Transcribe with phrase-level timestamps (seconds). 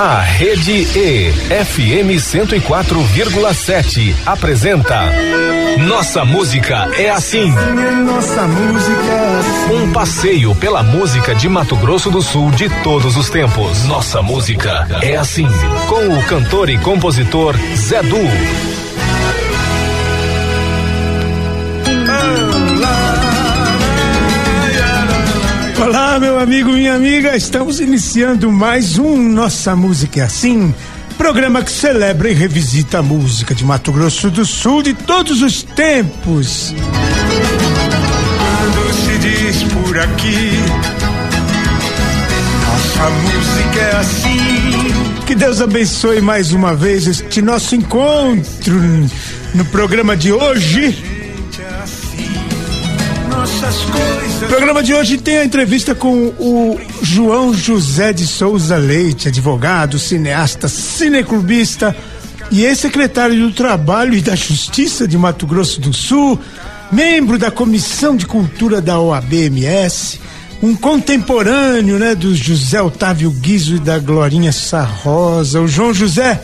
[0.00, 5.10] A Rede E, FM 104,7, apresenta
[5.76, 7.50] Nossa Música é Assim.
[7.50, 9.74] Nossa música é assim.
[9.74, 13.86] Um passeio pela música de Mato Grosso do Sul de todos os tempos.
[13.86, 15.48] Nossa Música é Assim.
[15.88, 18.18] Com o cantor e compositor Zé Du.
[25.80, 30.74] Olá, meu amigo, minha amiga, estamos iniciando mais um Nossa Música é Assim,
[31.16, 35.62] programa que celebra e revisita a música de Mato Grosso do Sul de todos os
[35.62, 36.74] tempos.
[38.58, 40.50] Quando se diz por aqui,
[42.66, 45.24] nossa música é assim.
[45.26, 48.80] Que Deus abençoe mais uma vez este nosso encontro
[49.54, 51.17] no programa de hoje.
[54.42, 59.98] O programa de hoje tem a entrevista com o João José de Souza Leite, advogado,
[59.98, 61.94] cineasta, cineclubista
[62.50, 66.38] e ex-secretário do Trabalho e da Justiça de Mato Grosso do Sul,
[66.90, 70.20] membro da Comissão de Cultura da OABMS,
[70.62, 75.60] um contemporâneo, né, do José Otávio Guizo e da Glorinha Sarrosa.
[75.60, 76.40] O João José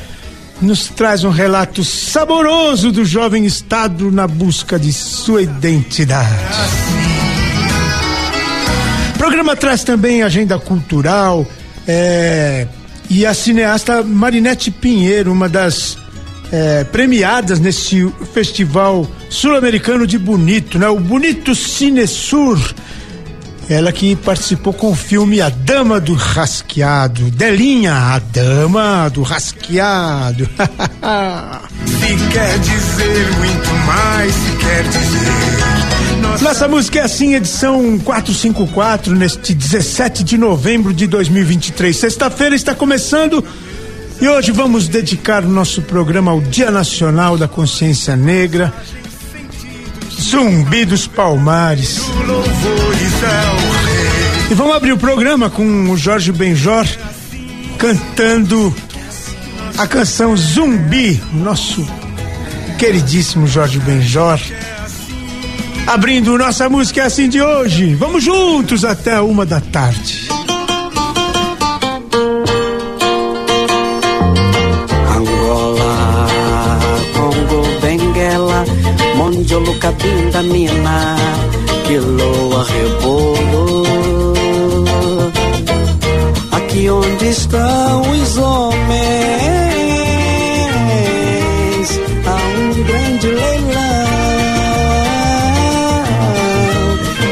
[0.61, 6.29] nos traz um relato saboroso do jovem estado na busca de sua identidade.
[9.15, 11.47] O programa traz também agenda cultural
[11.87, 12.67] é,
[13.11, 15.99] e a cineasta Marinete Pinheiro, uma das
[16.53, 20.89] é, premiadas nesse festival sul-americano de Bonito, né?
[20.89, 22.59] O Bonito Cinesur.
[23.69, 27.31] Ela que participou com o filme A Dama do Rasqueado.
[27.31, 30.49] Delinha, a Dama do Rasqueado.
[31.87, 36.21] Se quer dizer muito mais, se quer dizer.
[36.21, 41.97] Nossa Nossa música é assim, edição 454, neste 17 de novembro de 2023.
[41.97, 43.45] Sexta-feira está começando
[44.21, 48.73] e hoje vamos dedicar o nosso programa ao Dia Nacional da Consciência Negra.
[50.35, 52.01] Zumbi dos Palmares.
[54.51, 56.85] E vamos abrir o programa com o Jorge Benjor
[57.79, 58.75] cantando
[59.79, 61.87] a canção Zumbi, nosso
[62.81, 64.41] queridíssimo Jorge Benjor.
[65.87, 67.95] Abrindo nossa música é assim de hoje.
[67.95, 70.27] Vamos juntos até uma da tarde.
[79.45, 81.17] Mondiolo, Cabinda, Mina,
[81.87, 83.85] Quiloa, Rebolo.
[86.51, 89.05] Aqui onde estão os homens,
[92.25, 93.75] há um grande leilão.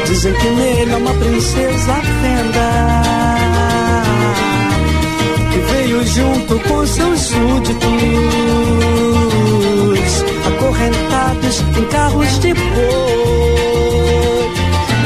[0.05, 2.69] Dizem que nele é uma princesa fenda
[5.51, 7.91] que veio junto com seus súditos,
[11.61, 12.63] em carros de boi.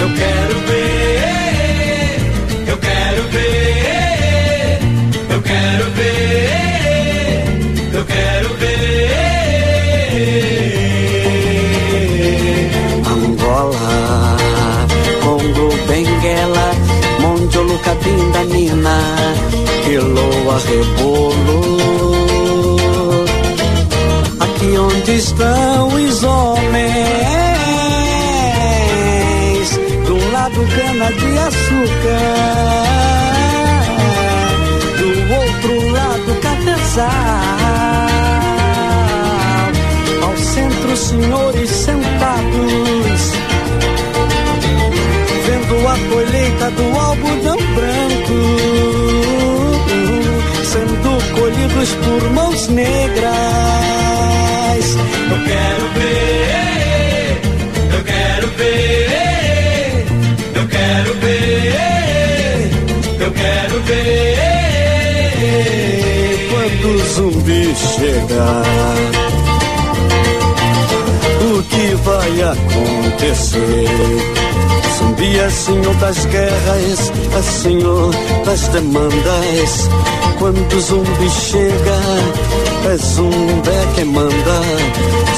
[0.02, 2.20] Eu quero ver,
[2.68, 4.80] eu quero ver,
[5.30, 7.44] eu quero ver,
[7.94, 8.78] eu quero ver.
[13.06, 14.38] Angola,
[15.22, 16.72] Congo, Benguela,
[17.20, 18.98] Mondiolo, Cabinda, Nina,
[19.84, 22.07] Quiloa, Rebolo.
[25.08, 26.90] Onde estão os homens,
[30.10, 32.84] um lado cana de açúcar,
[34.98, 37.08] do outro lado cafezal,
[40.24, 43.32] ao centro senhores sentados
[45.46, 48.40] vendo a colheita do algodão branco
[50.66, 54.57] sendo colhidos por mãos negras.
[54.96, 57.42] Eu quero ver,
[57.94, 60.06] eu quero ver,
[60.56, 62.72] eu quero ver,
[63.20, 64.38] eu quero ver.
[66.50, 69.08] Quando o zumbi chegar
[71.42, 73.88] o que vai acontecer.
[74.98, 78.12] Zumbi é senhor das guerras, é senhor
[78.46, 79.90] das demandas.
[80.40, 82.00] Quando o zumbi chega,
[82.86, 84.62] é zumbi quem manda.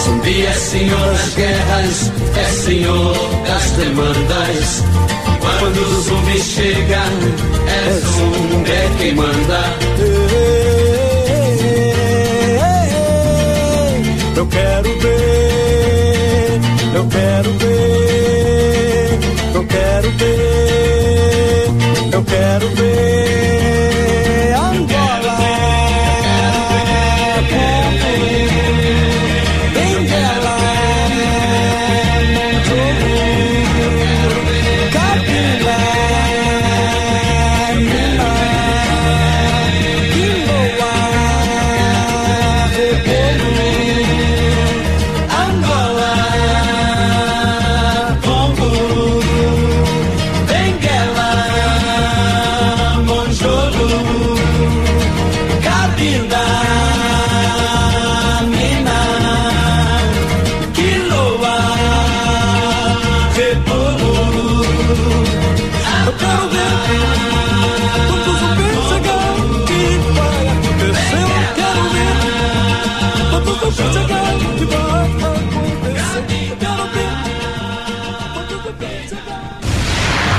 [0.03, 3.15] Zumbi é senhor das guerras, é senhor
[3.47, 4.83] das demandas.
[5.59, 7.03] Quando o zumbi chega,
[7.67, 9.77] é zumbi quem manda.
[14.35, 16.59] Eu quero ver,
[16.95, 19.19] eu quero ver,
[19.53, 21.69] eu quero ver,
[22.13, 23.18] eu quero ver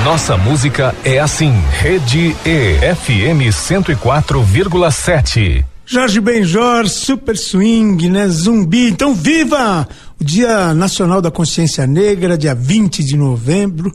[0.04, 1.52] Nossa música é assim.
[1.78, 5.64] Rede E FM 104,7.
[5.84, 8.28] Jorge Benjor, Super Swing, né?
[8.28, 8.88] Zumbi.
[8.88, 9.86] Então, viva
[10.18, 13.94] o Dia Nacional da Consciência Negra, dia 20 de novembro.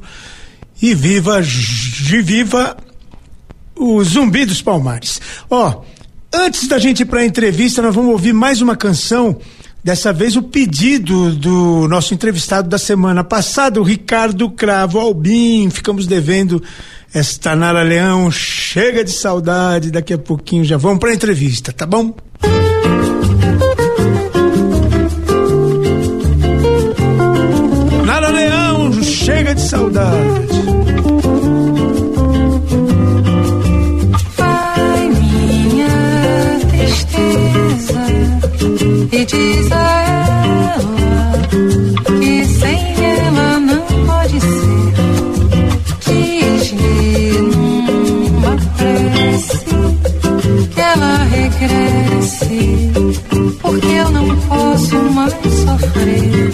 [0.79, 2.77] E viva, viva
[3.75, 5.19] o Zumbi dos Palmares.
[5.49, 5.81] Ó,
[6.31, 9.39] antes da gente ir para a entrevista, nós vamos ouvir mais uma canção.
[9.85, 15.69] Dessa vez o pedido do nosso entrevistado da semana passada, o Ricardo Cravo Albim.
[15.69, 16.59] Ficamos devendo
[17.13, 18.31] esta Nara Leão.
[18.31, 22.15] Chega de saudade, daqui a pouquinho já vamos para a entrevista, tá bom?
[28.07, 30.65] Nara Leão, chega de saudade.
[39.11, 41.31] E diz a ela
[42.19, 44.93] que sem ela não pode ser.
[46.05, 49.65] Diz-lhe numa prece
[50.73, 52.91] que ela regresse,
[53.61, 56.51] porque eu não posso mais sofrer.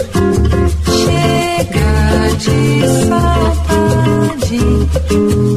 [1.04, 2.60] Chega de
[3.08, 4.62] saudade,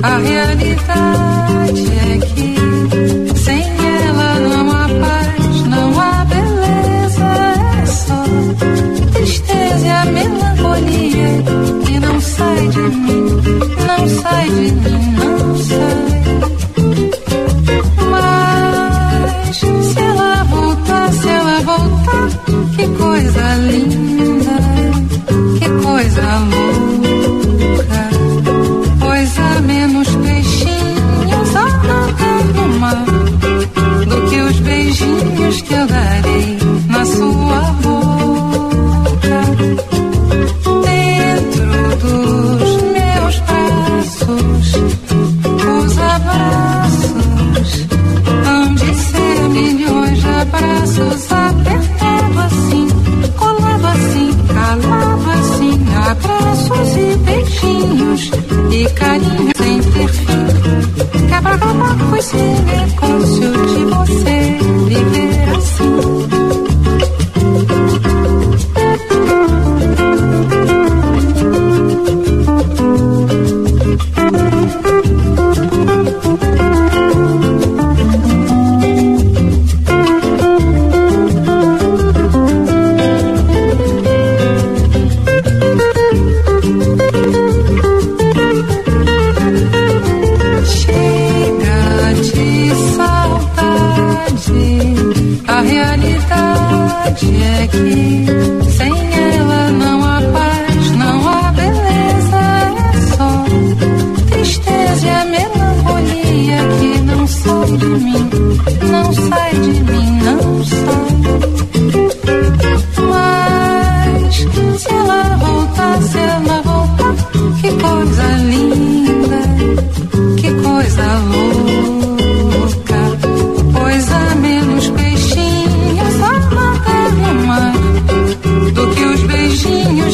[0.02, 3.23] a realidade é que
[12.36, 13.24] sai de mim,
[13.86, 16.23] não sai de mim, não sai.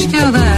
[0.00, 0.49] Beijinhos que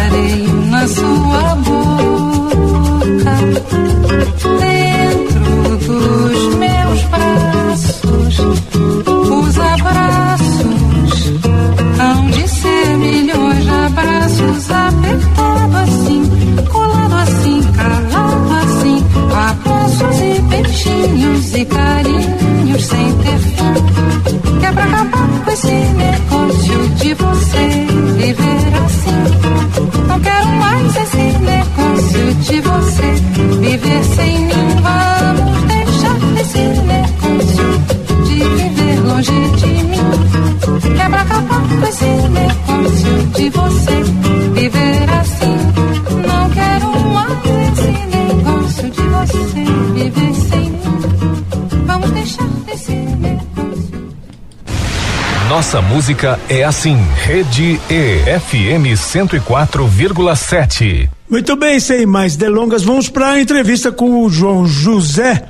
[55.62, 56.96] Nossa música é assim.
[57.24, 61.08] Rede E FM 104,7.
[61.30, 65.44] Muito bem, sem mais delongas, vamos para a entrevista com o João José.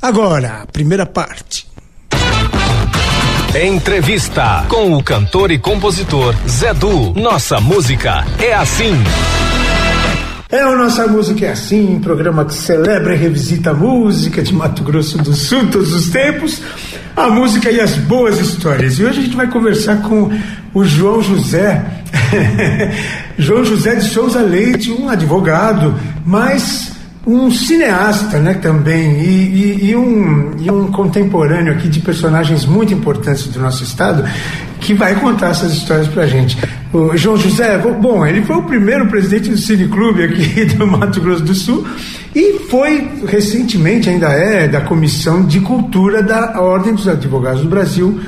[0.00, 1.43] Agora, a primeira parte.
[3.54, 7.12] Entrevista com o cantor e compositor Zé Du.
[7.14, 8.92] Nossa música é assim.
[10.50, 14.52] É a nossa música é assim, um programa que celebra e revisita a música de
[14.52, 16.62] Mato Grosso do Sul todos os tempos,
[17.14, 18.98] a música e as boas histórias.
[18.98, 20.36] E hoje a gente vai conversar com
[20.74, 21.80] o João José,
[23.38, 25.94] João José de Souza Leite, um advogado,
[26.26, 26.83] mas
[27.26, 32.92] um cineasta, né, também, e, e, e, um, e um contemporâneo aqui de personagens muito
[32.92, 34.24] importantes do nosso estado,
[34.80, 36.58] que vai contar essas histórias pra gente.
[36.92, 41.20] O João José, bom, ele foi o primeiro presidente do Cine Clube aqui do Mato
[41.20, 41.86] Grosso do Sul
[42.34, 48.20] e foi recentemente, ainda é, da Comissão de Cultura da Ordem dos Advogados do Brasil,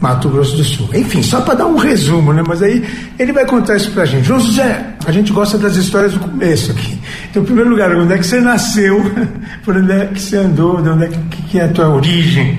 [0.00, 0.88] Mato Grosso do Sul.
[0.94, 2.42] Enfim, só para dar um resumo, né?
[2.46, 2.84] Mas aí
[3.18, 4.24] ele vai contar isso pra gente.
[4.24, 6.98] João José, a gente gosta das histórias do começo aqui.
[7.30, 9.00] Então, em primeiro lugar, onde é que você nasceu?
[9.64, 10.82] Por onde é que você andou?
[10.82, 12.58] De onde é que, que é a tua origem?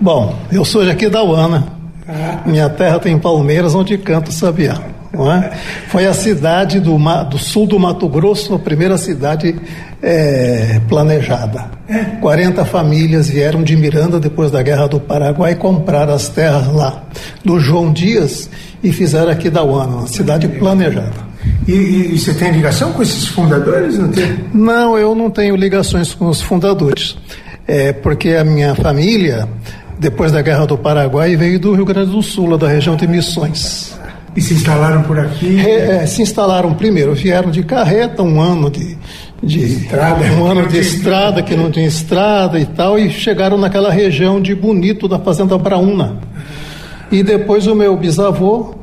[0.00, 1.66] Bom, eu sou daqui da Uana.
[2.08, 2.40] Ah.
[2.46, 4.80] Minha terra tem Palmeiras, onde canta o Sabiá.
[5.12, 5.56] É?
[5.88, 9.58] Foi a cidade do, do sul do Mato Grosso, a primeira cidade
[10.02, 11.70] é, planejada.
[11.88, 12.04] É.
[12.20, 17.04] 40 famílias vieram de Miranda depois da Guerra do Paraguai comprar as terras lá
[17.44, 18.50] do João Dias
[18.82, 21.28] e fizeram aqui da Uana, uma cidade planejada.
[21.66, 23.98] E, e, e, você tem ligação com esses fundadores?
[23.98, 24.38] Não, tem?
[24.52, 27.16] não, eu não tenho ligações com os fundadores.
[27.66, 29.48] É porque a minha família,
[29.98, 33.97] depois da Guerra do Paraguai, veio do Rio Grande do Sul, da região de Missões.
[34.38, 35.58] E se instalaram por aqui?
[35.58, 38.96] É, é, se instalaram primeiro, vieram de carreta, um ano de,
[39.42, 43.90] de estrada, um ano de estrada que não tinha estrada e tal, e chegaram naquela
[43.90, 46.18] região de Bonito da Fazenda Brauna.
[47.10, 48.76] E depois o meu bisavô,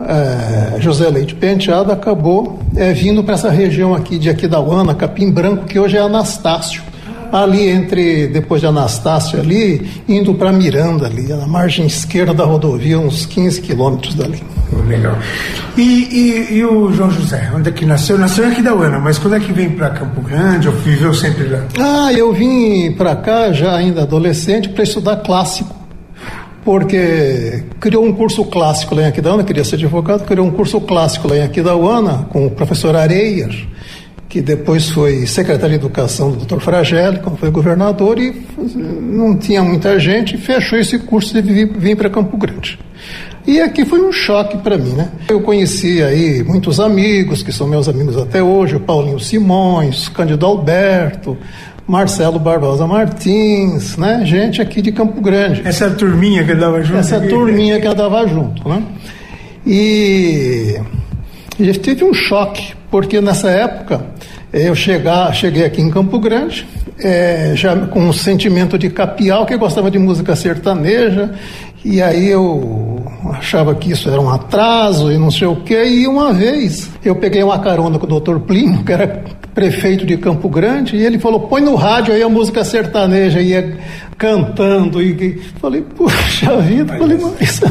[0.00, 5.64] é, José Leite Penteado, acabou é, vindo para essa região aqui de Aquidauana, Capim Branco,
[5.66, 6.82] que hoje é Anastácio.
[7.30, 12.98] Ali entre, depois de Anastácio ali, indo para Miranda ali, na margem esquerda da rodovia,
[12.98, 14.42] uns 15 quilômetros dali.
[14.86, 15.18] Legal.
[15.76, 18.18] E, e, e, o João José, onde é que nasceu?
[18.18, 21.44] Nasceu aqui da Uana, mas quando é que vem para Campo Grande ou viveu sempre
[21.44, 21.64] lá?
[21.78, 25.76] Ah, eu vim para cá já ainda adolescente para estudar clássico.
[26.64, 31.28] Porque criou um curso clássico lá em Aquidauana, queria ser advogado, criou um curso clássico
[31.28, 33.66] lá em Aquidauana com o professor Areias,
[34.28, 36.60] que depois foi secretário de Educação do Dr.
[36.60, 38.44] Fragelli, quando foi governador, e
[39.00, 42.78] não tinha muita gente, fechou esse curso e vim para Campo Grande.
[43.48, 45.08] E aqui foi um choque para mim, né?
[45.26, 50.44] Eu conheci aí muitos amigos, que são meus amigos até hoje, o Paulinho Simões, Cândido
[50.44, 51.34] Alberto,
[51.86, 54.20] Marcelo Barbosa Martins, né?
[54.26, 55.62] Gente aqui de Campo Grande.
[55.64, 56.98] Essa turminha que andava junto.
[56.98, 58.82] Essa turminha que andava junto, né?
[59.66, 60.78] E,
[61.58, 64.04] e tive um choque, porque nessa época
[64.52, 66.68] eu chegar, cheguei aqui em Campo Grande,
[67.02, 71.32] é, já com um sentimento de capial, que gostava de música sertaneja,
[71.82, 72.97] e aí eu
[73.32, 75.84] achava que isso era um atraso e não sei o quê.
[75.84, 80.16] E uma vez eu peguei uma carona com o doutor Plínio, que era prefeito de
[80.16, 83.76] Campo Grande, e ele falou: põe no rádio aí a música sertaneja, ia
[84.16, 85.02] cantando.
[85.02, 87.64] E, e falei: puxa vida, falei, isso,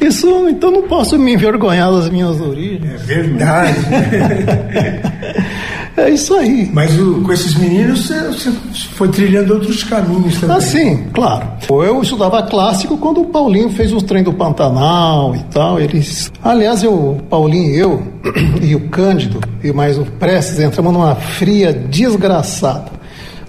[0.00, 3.02] isso, então não posso me envergonhar das minhas origens.
[3.02, 3.78] É verdade.
[5.96, 6.70] É isso aí.
[6.72, 8.52] Mas o, com esses meninos você,
[8.94, 10.56] foi trilhando outros caminhos também.
[10.56, 11.48] Ah, sim, claro.
[11.68, 15.80] Eu estudava clássico quando o Paulinho fez os trem do Pantanal e tal.
[15.80, 16.32] Eles.
[16.42, 18.02] Aliás, eu, o Paulinho e eu,
[18.62, 22.90] e o Cândido, e mais o Prestes, entramos numa fria desgraçada.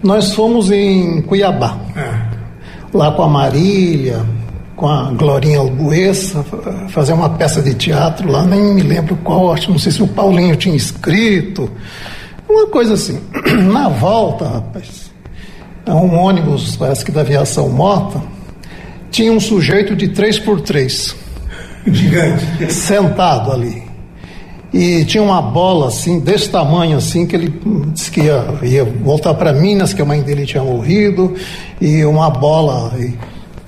[0.03, 1.77] Nós fomos em Cuiabá.
[1.95, 2.31] É.
[2.93, 4.25] Lá com a Marília,
[4.75, 6.43] com a Glorinha Albuessa,
[6.89, 10.07] fazer uma peça de teatro lá, nem me lembro qual, acho, não sei se o
[10.07, 11.69] Paulinho tinha escrito.
[12.51, 13.17] Uma coisa assim.
[13.71, 15.09] Na volta, rapaz,
[15.87, 18.21] um ônibus, parece que da aviação Mota,
[19.09, 21.15] tinha um sujeito de 3 por 3
[21.87, 22.71] Gigante.
[22.71, 23.83] Sentado ali.
[24.73, 27.53] E tinha uma bola assim, desse tamanho assim, que ele
[27.93, 31.35] disse que ia, ia voltar para Minas, que a mãe dele tinha morrido,
[31.79, 33.17] e uma bola, e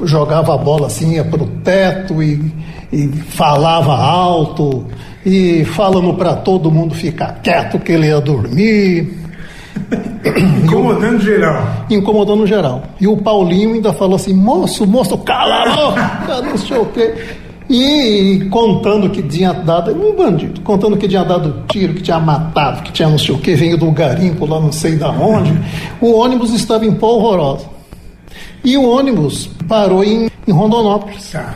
[0.06, 2.54] jogava a bola assim, ia pro teto e,
[2.92, 4.86] e falava alto
[5.26, 9.14] e falando para todo mundo ficar quieto que ele ia dormir.
[10.64, 11.68] Incomodando geral.
[11.90, 12.84] Incomodando geral.
[13.00, 17.14] E o Paulinho ainda falou assim: moço, moço, cala a boca, não sei o quê.
[17.70, 22.84] E contando que tinha dado, um bandido, contando que tinha dado tiro, que tinha matado,
[22.84, 25.54] que tinha não sei o que, veio do garimpo lá não sei da onde.
[26.02, 27.66] O ônibus estava em pó horrorosa.
[28.64, 31.32] E o ônibus parou em, em Rondonópolis.
[31.32, 31.56] Tá.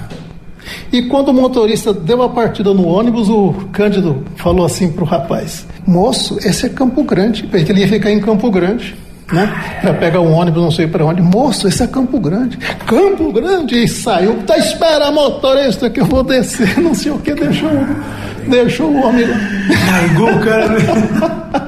[0.91, 5.65] E quando o motorista deu a partida no ônibus, o Cândido falou assim pro rapaz:
[5.85, 7.43] Moço, esse é Campo Grande.
[7.43, 8.95] Porque ele ia ficar em Campo Grande.
[9.31, 9.79] Né?
[9.81, 11.21] Para pegar um ônibus, não sei para onde.
[11.21, 12.57] Moço, esse é Campo Grande.
[12.85, 13.83] Campo Grande!
[13.83, 14.37] E saiu.
[14.43, 16.75] Tá, espera, motorista, que eu vou descer.
[16.79, 17.69] Não sei o que, deixou,
[18.47, 19.37] deixou o homem lá.
[19.91, 21.57] Largou o cara.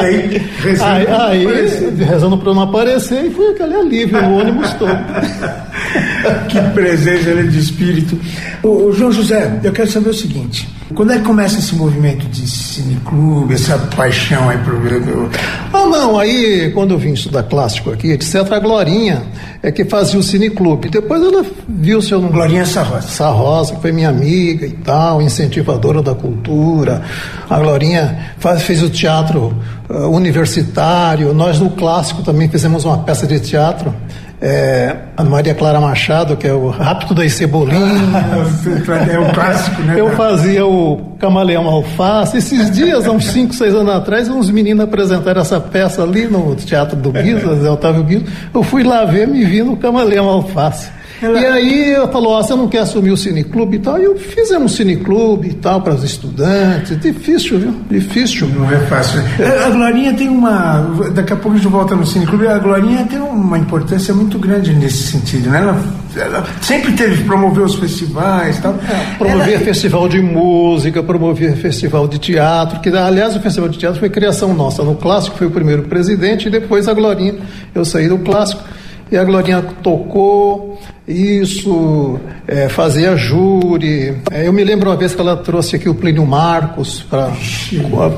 [0.00, 4.90] Aí, rezando aí, aí rezando para não aparecer e foi aquele alívio no ônibus todo.
[6.48, 8.18] que presença né, de espírito.
[8.62, 12.48] O, João José, eu quero saber o seguinte: quando é que começa esse movimento de
[12.48, 14.78] cineclube, essa paixão aí pro.
[15.72, 19.22] Ah, não, aí quando eu vim estudar clássico aqui, etc., a Glorinha
[19.62, 20.88] é que fazia o cineclube.
[20.88, 22.20] Depois ela viu o seu.
[22.20, 23.08] Glorinha Sarrosa.
[23.08, 27.02] Sarrosa, que foi minha amiga e tal, incentivadora da cultura.
[27.48, 29.54] A Glorinha faz, fez o teatro
[29.88, 31.32] uh, universitário.
[31.34, 33.94] Nós no clássico também fizemos uma peça de teatro
[34.40, 38.66] é, a Maria Clara Machado, que é o Rápido das Cebolinhas.
[39.12, 40.00] é o clássico, né?
[40.00, 42.36] Eu fazia o Camaleão Alface.
[42.36, 46.54] Esses dias, há uns 5, 6 anos atrás, uns meninos apresentaram essa peça ali no
[46.54, 48.24] Teatro do Guizo, Zé Otávio Guizo.
[48.54, 50.97] Eu fui lá ver, me vi no Camaleão Alface.
[51.20, 51.40] Ela...
[51.40, 53.98] E aí eu falou, ó, você não quer assumir o cineclube e tal?
[53.98, 56.98] E eu fizemos cineclube e tal para os estudantes.
[57.00, 57.74] Difícil, viu?
[57.90, 58.48] Difícil.
[58.48, 59.20] Não é fácil.
[59.38, 60.80] É, a Glorinha tem uma.
[61.12, 62.46] Daqui a pouco a gente volta no cineclube.
[62.46, 65.58] A Glorinha tem uma importância muito grande nesse sentido, né?
[65.58, 65.82] Ela,
[66.16, 68.74] ela sempre teve promover os festivais e tal.
[68.88, 69.64] É, promover ela...
[69.64, 74.54] festival de música, promover festival de teatro, que aliás o festival de teatro foi criação
[74.54, 74.82] nossa.
[74.82, 77.34] No clássico foi o primeiro presidente e depois a Glorinha.
[77.74, 78.62] Eu saí do clássico
[79.10, 84.14] e a Glorinha tocou isso, é, fazia júri.
[84.30, 87.30] É, eu me lembro uma vez que ela trouxe aqui o Plínio Marcos para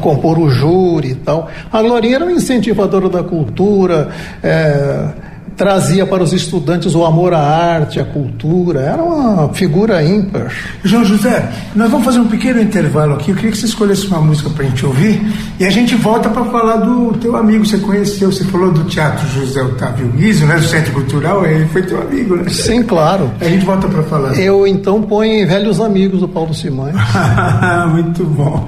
[0.01, 1.49] compor o júri e tal.
[1.73, 4.11] A Glorinha era uma incentivadora da cultura.
[4.43, 5.30] É,
[5.61, 8.81] trazia para os estudantes o amor à arte, à cultura.
[8.81, 10.51] Era uma figura ímpar.
[10.83, 11.47] João José,
[11.77, 13.31] nós vamos fazer um pequeno intervalo aqui.
[13.31, 15.21] Eu queria que você escolhesse uma música para a gente ouvir
[15.59, 17.67] e a gente volta para falar do teu amigo.
[17.67, 21.45] Você conheceu, você falou do Teatro José Otávio Guizo, né, do Centro Cultural.
[21.45, 22.49] Ele foi teu amigo, né?
[22.49, 23.31] Sim, claro.
[23.39, 24.41] A gente volta para falar.
[24.41, 26.97] Eu então ponho Velhos Amigos do Paulo Simões.
[27.93, 28.67] Muito bom.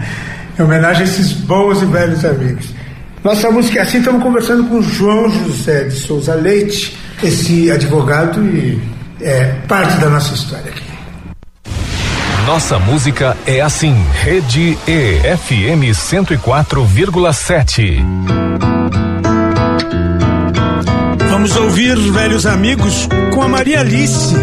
[0.59, 2.82] Em homenagem a esses bons e velhos amigos.
[3.25, 8.81] Nossa música é assim, estamos conversando com João José de Souza Leite, esse advogado e
[9.21, 10.83] é parte da nossa história aqui.
[12.45, 18.05] Nossa música é assim, Rede E, FM 104,7.
[21.31, 24.35] Vamos ouvir Velhos Amigos com a Maria Alice.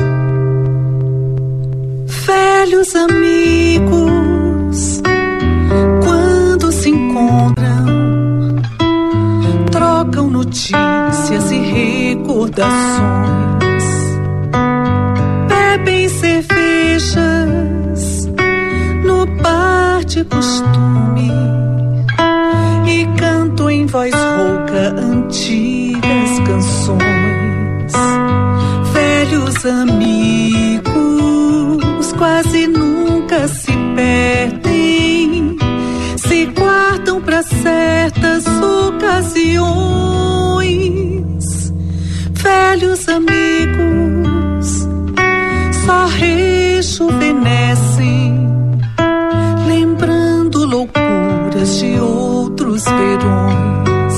[2.25, 5.01] Velhos amigos,
[6.01, 7.78] quando se encontram
[10.49, 13.83] notícias e recordações,
[15.47, 17.19] bebem cervejas
[19.05, 21.31] no bar de costume
[22.87, 27.93] e cantam em voz rouca antigas canções.
[28.91, 30.89] Velhos amigos
[32.17, 35.55] quase nunca se perdem,
[36.17, 40.08] se guardam para certas ocasiões,
[52.99, 54.17] verões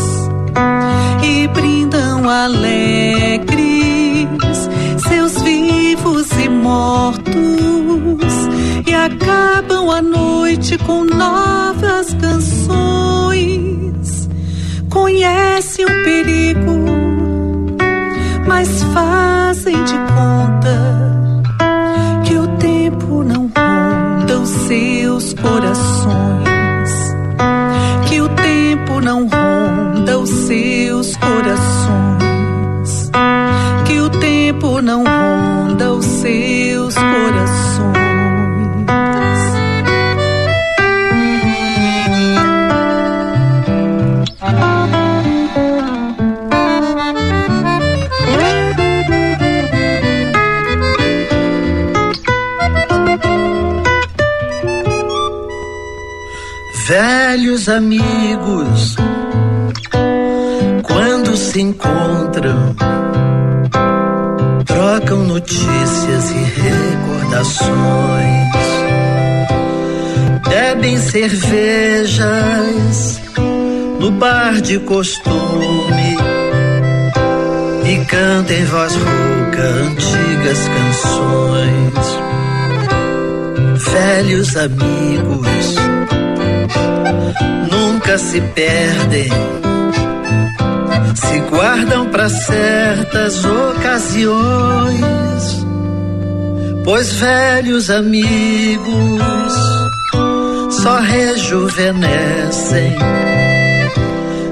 [1.23, 3.49] e brindam alegres
[5.07, 7.35] seus vivos e mortos
[8.87, 13.49] e acabam a noite com novas canções.
[14.89, 16.71] Conhecem o perigo,
[18.47, 19.10] mas fazem
[57.51, 58.95] velhos amigos,
[60.83, 62.73] quando se encontram,
[64.65, 67.67] trocam notícias e recordações,
[70.47, 72.21] bebem cervejas
[73.99, 76.15] no bar de costume
[77.85, 82.21] e cantam em voz rouca antigas canções.
[83.91, 85.90] Velhos amigos
[87.71, 89.29] nunca se perdem,
[91.15, 95.01] se guardam para certas ocasiões,
[96.83, 99.31] pois velhos amigos
[100.81, 102.95] só rejuvenescem,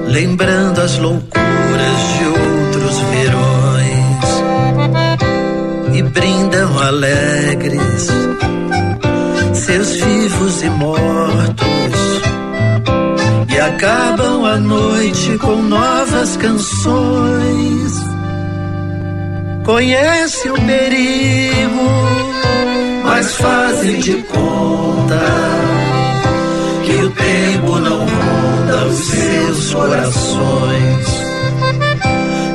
[0.06, 3.60] lembrando as loucuras de outros verões.
[5.92, 8.08] E brindam alegres
[9.60, 12.22] seus vivos e mortos
[13.52, 17.92] e acabam a noite com novas canções.
[19.64, 21.90] Conhece o perigo,
[23.04, 25.20] mas fazem de conta
[26.84, 31.06] que o tempo não ronda os seus corações.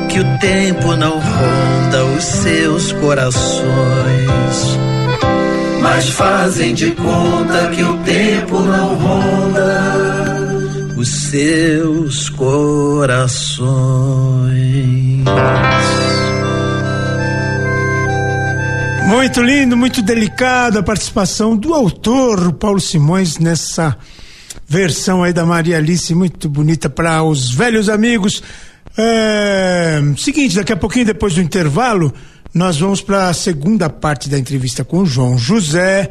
[0.08, 4.95] Que o tempo não ronda os seus corações
[5.88, 10.44] mas fazem de conta que o tempo não ronda
[10.96, 13.66] os seus corações.
[19.06, 23.96] Muito lindo, muito delicado a participação do autor Paulo Simões nessa
[24.68, 28.42] versão aí da Maria Alice, muito bonita para os velhos amigos.
[28.98, 32.12] É, seguinte, daqui a pouquinho depois do intervalo,
[32.56, 36.10] nós vamos para a segunda parte da entrevista com o João José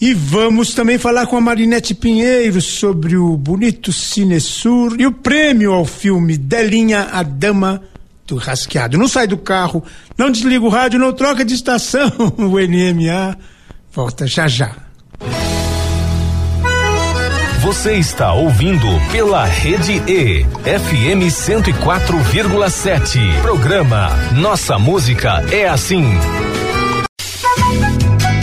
[0.00, 5.74] e vamos também falar com a Marinete Pinheiro sobre o bonito Cinesur e o prêmio
[5.74, 7.82] ao filme Delinha, a Dama
[8.26, 8.96] do Rasqueado.
[8.96, 9.84] Não sai do carro,
[10.16, 12.10] não desliga o rádio, não troca de estação.
[12.38, 13.36] O NMA
[13.92, 14.74] volta já já.
[17.64, 23.40] Você está ouvindo pela Rede E, FM 104,7.
[23.40, 26.04] Programa Nossa Música é Assim.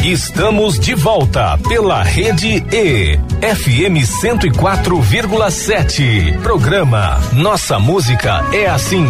[0.03, 3.19] Estamos de volta pela Rede E,
[3.55, 6.39] FM 104,7.
[6.41, 9.07] Programa Nossa Música é Assim.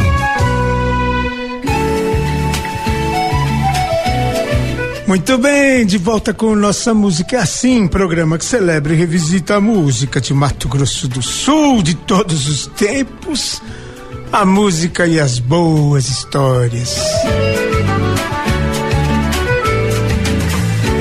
[5.11, 9.59] Muito bem, de volta com nossa música é assim, programa que celebra e revisita a
[9.59, 13.61] música de Mato Grosso do Sul de todos os tempos,
[14.31, 16.95] a música e as boas histórias.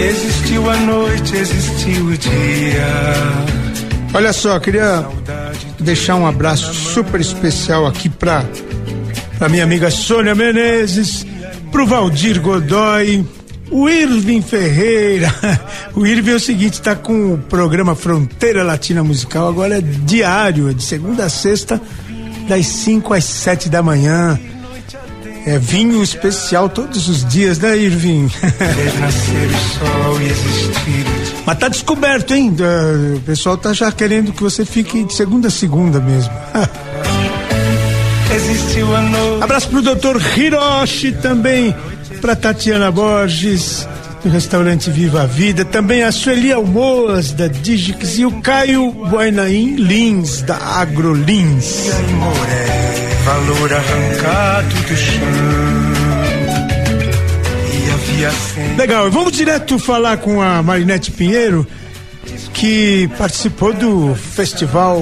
[0.01, 2.88] Existiu a noite, existiu o dia.
[4.12, 5.07] Olha só, queria
[5.79, 8.44] deixar um abraço super especial aqui para
[9.38, 11.25] a minha amiga Sônia Menezes,
[11.70, 13.25] pro Valdir Godoy,
[13.70, 15.33] o Irving Ferreira.
[15.94, 20.70] O Irving é o seguinte, está com o programa Fronteira Latina Musical, agora é diário,
[20.70, 21.80] é de segunda a sexta,
[22.48, 24.38] das 5 às 7 da manhã.
[25.46, 28.30] É vinho especial todos os dias, né, Irving?
[30.22, 31.42] e.
[31.44, 32.54] Mas tá descoberto, hein?
[33.16, 36.33] O pessoal tá já querendo que você fique de segunda a segunda mesmo.
[39.42, 41.74] Abraço pro doutor Hiroshi também,
[42.20, 43.88] pra Tatiana Borges,
[44.22, 49.76] do restaurante Viva a Vida, também a Sueli Almoas, da Digix, e o Caio Buenaim
[49.76, 51.87] Lins, da AgroLins.
[53.24, 55.90] Valor arrancado do chão.
[58.76, 61.66] Legal, vamos direto falar com a Marinete Pinheiro,
[62.52, 65.00] que participou do festival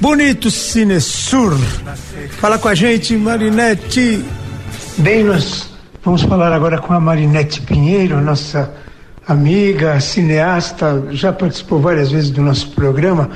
[0.00, 1.56] Bonito Cinesur.
[2.40, 4.24] Fala com a gente, Marinete.
[4.96, 5.68] Bem, nós
[6.02, 8.72] vamos falar agora com a Marinete Pinheiro, nossa
[9.26, 13.30] amiga, cineasta, já participou várias vezes do nosso programa.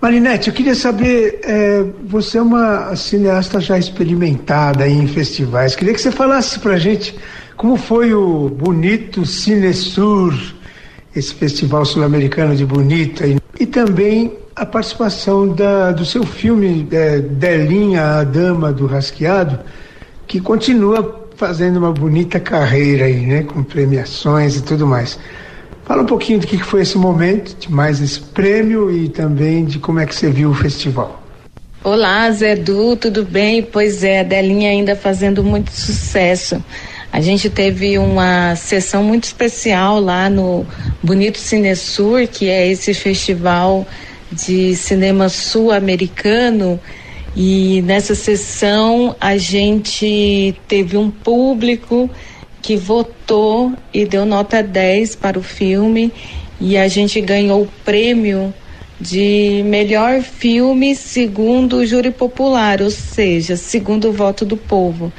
[0.00, 6.00] Marinete, eu queria saber, eh, você é uma cineasta já experimentada em festivais, queria que
[6.00, 7.18] você falasse pra gente
[7.56, 10.32] como foi o Bonito Cinesur,
[11.14, 17.18] esse festival sul-americano de bonita, e, e também a participação da, do seu filme eh,
[17.18, 19.58] Delinha, a Dama do Rasqueado,
[20.28, 25.16] que continua fazendo uma bonita carreira aí, né, com premiações e tudo mais.
[25.84, 29.78] Fala um pouquinho do que foi esse momento, de mais esse prêmio e também de
[29.78, 31.22] como é que você viu o festival.
[31.84, 33.62] Olá, Zé Du, tudo bem?
[33.62, 36.62] Pois é, a Delinha ainda fazendo muito sucesso.
[37.12, 40.66] A gente teve uma sessão muito especial lá no
[41.00, 43.86] Bonito Cinesur, que é esse festival
[44.32, 46.80] de cinema sul-americano.
[47.36, 52.10] E nessa sessão a gente teve um público
[52.60, 56.12] que votou e deu nota 10 para o filme
[56.60, 58.52] e a gente ganhou o prêmio
[59.00, 65.12] de melhor filme segundo o júri popular, ou seja, segundo o voto do povo.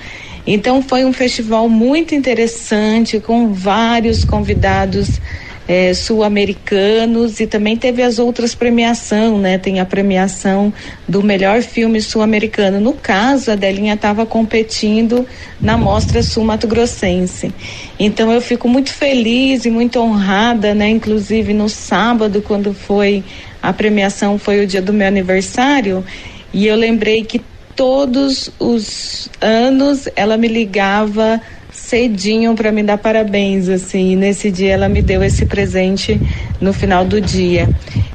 [0.45, 5.21] Então foi um festival muito interessante com vários convidados
[5.69, 9.59] eh, sul-americanos e também teve as outras premiações, né?
[9.59, 10.73] Tem a premiação
[11.07, 12.79] do melhor filme sul-americano.
[12.79, 15.27] No caso, a Delinha estava competindo
[15.61, 17.53] na Mostra Sul Mato Grossense.
[17.99, 20.89] Então eu fico muito feliz e muito honrada, né?
[20.89, 23.23] Inclusive no sábado, quando foi
[23.61, 26.03] a premiação, foi o dia do meu aniversário.
[26.51, 27.39] E eu lembrei que
[27.75, 31.39] todos os anos ela me ligava
[31.89, 34.11] cedinho para me dar parabéns, assim.
[34.11, 36.21] E nesse dia ela me deu esse presente
[36.61, 37.67] no final do dia.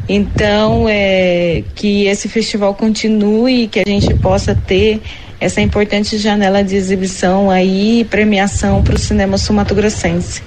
[0.08, 5.02] Então, é, que esse festival continue, que a gente possa ter
[5.40, 10.42] essa importante janela de exibição aí premiação para o cinema sumatogrossense.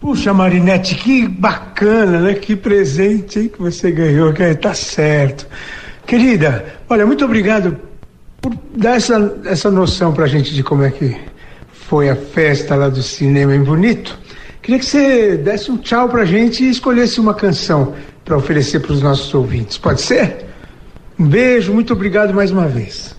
[0.00, 2.34] Puxa, Marinete, que bacana, né?
[2.34, 5.46] Que presente hein, que você ganhou, que tá certo.
[6.04, 7.76] Querida, olha, muito obrigado
[8.40, 11.16] por dar essa, essa noção pra gente de como é que
[11.92, 14.18] foi a festa lá do cinema em Bonito.
[14.62, 17.92] Queria que você desse um tchau pra gente e escolhesse uma canção
[18.24, 19.76] para oferecer para os nossos ouvintes.
[19.76, 20.46] Pode ser?
[21.18, 23.14] Um beijo, muito obrigado mais uma vez.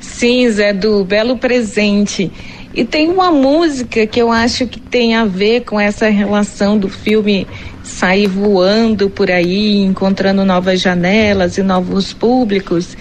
[0.00, 2.32] Sim, Zé do belo presente.
[2.72, 6.88] E tem uma música que eu acho que tem a ver com essa relação do
[6.88, 7.46] filme
[7.84, 12.96] sair voando por aí, encontrando novas janelas e novos públicos,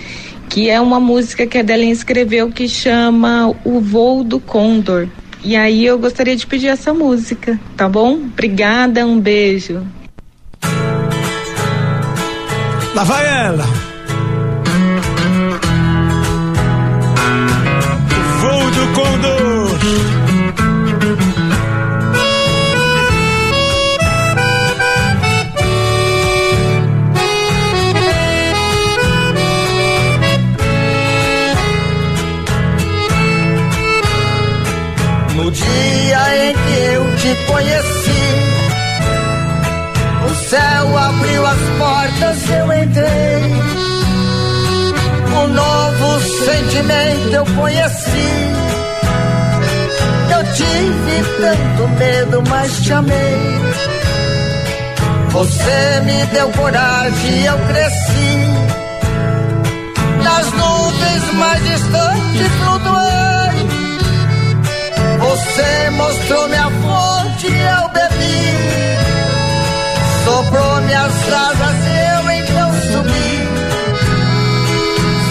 [0.52, 5.08] que é uma música que a Delinha escreveu que chama O Voo do Condor.
[5.46, 8.16] E aí eu gostaria de pedir essa música, tá bom?
[8.16, 9.82] Obrigada, um beijo.
[12.94, 13.66] Lá vai ela.
[18.42, 19.51] Voo do Condor.
[37.22, 38.24] Te conheci,
[40.26, 43.62] o céu abriu as portas, eu entrei.
[45.44, 48.32] Um novo sentimento eu conheci.
[50.36, 53.62] Eu tive tanto medo, mas te amei.
[55.30, 58.48] Você me deu coragem e eu cresci.
[60.24, 63.22] Nas nuvens mais distantes flutuei.
[65.20, 67.11] Você mostrou minha fonte
[67.44, 68.42] e eu bebi.
[70.24, 73.34] Soprou minhas asas eu então subi.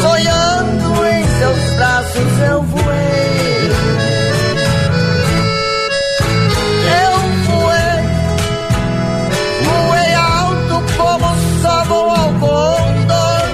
[0.03, 3.71] Sonhando em seus braços eu voei.
[7.05, 7.15] Eu
[7.47, 8.01] voei,
[9.65, 11.29] voei alto como
[11.63, 13.51] sol voa ao condor.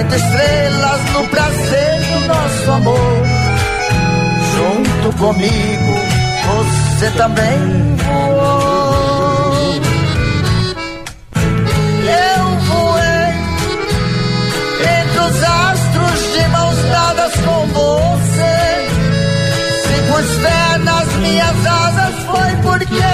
[0.00, 3.40] Entre estrelas no prazer do nosso amor
[4.56, 5.94] junto comigo,
[6.46, 9.52] você também voou.
[12.04, 13.32] Eu voei
[14.98, 18.58] entre os astros de mãos dadas com você.
[19.86, 23.10] Se pus fé nas minhas asas foi porque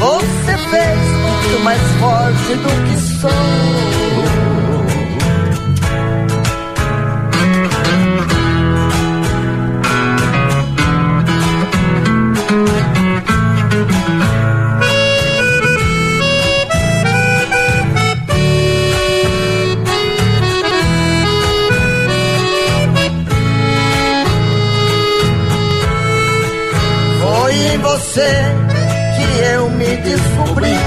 [0.00, 4.53] você fez muito mais forte do que sou.
[28.04, 28.44] Você
[29.16, 30.78] que eu me descobri.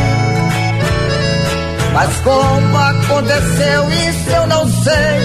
[1.94, 5.18] Mas como aconteceu isso eu não sei.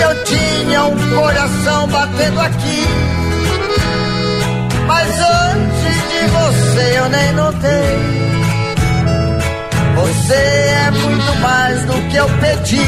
[0.00, 2.86] Eu tinha um coração batendo aqui.
[4.86, 8.16] Mas antes de você eu nem notei.
[9.96, 12.86] Você é muito mais do que eu pedi.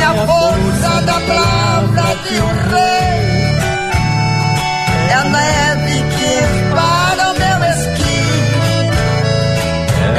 [0.00, 2.91] É a força da palavra de um rei.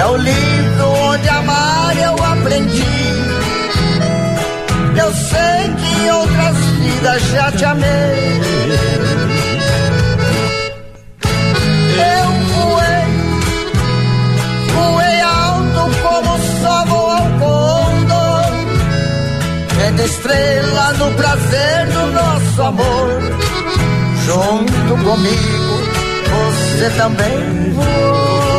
[0.04, 2.84] É o livro onde amar eu aprendi.
[5.02, 8.42] Eu sei que em outras vidas já te amei.
[12.18, 13.06] Eu voei,
[14.76, 18.52] voei alto como sol voa ao condor.
[19.88, 23.22] Entre estrela no prazer do nosso amor
[24.26, 25.74] junto comigo,
[26.34, 28.53] você também voou.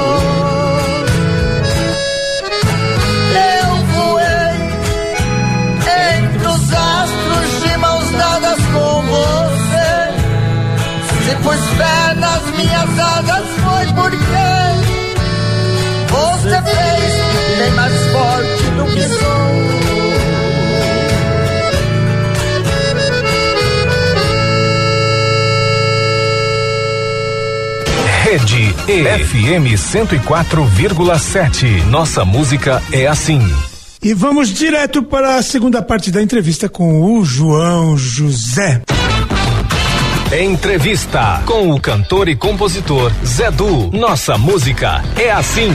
[11.25, 14.19] Se pus fé nas minhas asas foi porque
[16.11, 17.13] você fez
[17.59, 19.55] bem mais forte do que sou.
[28.25, 31.85] Rede EFM 104,7.
[31.87, 33.41] Nossa música é assim.
[34.03, 38.83] E vamos direto para a segunda parte da entrevista com o João José.
[40.37, 43.97] Entrevista com o cantor e compositor Zé Du.
[43.97, 45.71] Nossa música é assim.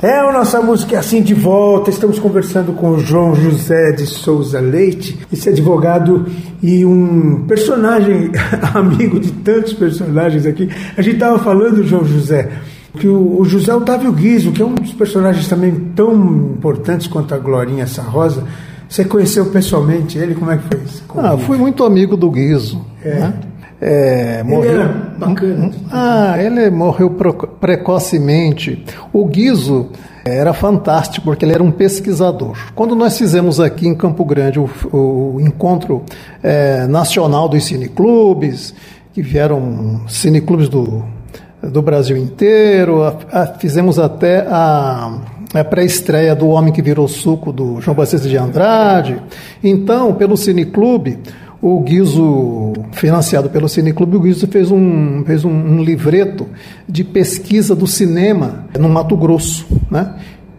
[0.00, 1.90] É a nossa música é assim de volta.
[1.90, 6.24] Estamos conversando com o João José de Souza Leite, esse advogado
[6.62, 8.32] e um personagem
[8.72, 10.70] amigo de tantos personagens aqui.
[10.96, 12.52] A gente estava falando, João José,
[12.98, 16.14] que o, José Otávio Guizo, que é um dos personagens também tão
[16.56, 18.44] importantes quanto a Glorinha Sarrosa,
[18.94, 20.36] você conheceu pessoalmente ele?
[20.36, 21.02] Como é que foi isso?
[21.16, 22.80] Ah, fui muito amigo do Guizo.
[23.04, 23.14] É.
[23.14, 23.34] Né?
[23.80, 24.70] É, morreu.
[24.70, 25.70] Ele era bacana.
[25.90, 27.10] Ah, ele morreu
[27.60, 28.84] precocemente.
[29.12, 29.88] O Guizo
[30.24, 32.56] era fantástico porque ele era um pesquisador.
[32.72, 36.04] Quando nós fizemos aqui em Campo Grande o, o encontro
[36.40, 38.76] é, nacional dos cineclubes,
[39.12, 41.04] que vieram cineclubes do,
[41.60, 47.52] do Brasil inteiro, a, a, fizemos até a a pré-estreia do Homem que Virou Suco,
[47.52, 49.20] do João Batista de Andrade.
[49.62, 51.18] Então, pelo Cineclube,
[51.62, 56.46] o Guizo, financiado pelo Cineclube, o Guizo fez, um, fez um, um, livreto
[56.86, 59.66] de pesquisa do cinema no Mato Grosso.
[59.90, 60.14] Né?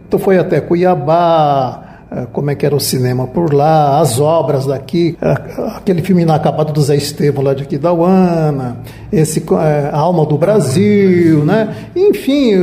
[0.08, 1.85] Então foi até Cuiabá,
[2.32, 5.36] como é que era o cinema por lá, as obras daqui, eh,
[5.76, 8.78] aquele filme inacabado do Zé Estevam lá de Aquidauana,
[9.10, 11.74] esse é, Alma do Brasil, né?
[11.96, 12.54] Enfim,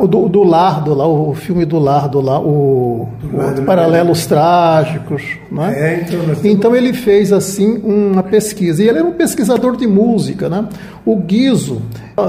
[0.00, 5.74] o do, do Lardo lá, o filme do Lardo lá, o, o Paralelos Trágicos, né?
[5.76, 10.48] É, então, então ele fez assim uma pesquisa, e ele era um pesquisador de música,
[10.48, 10.66] né?
[11.04, 11.80] O Guizo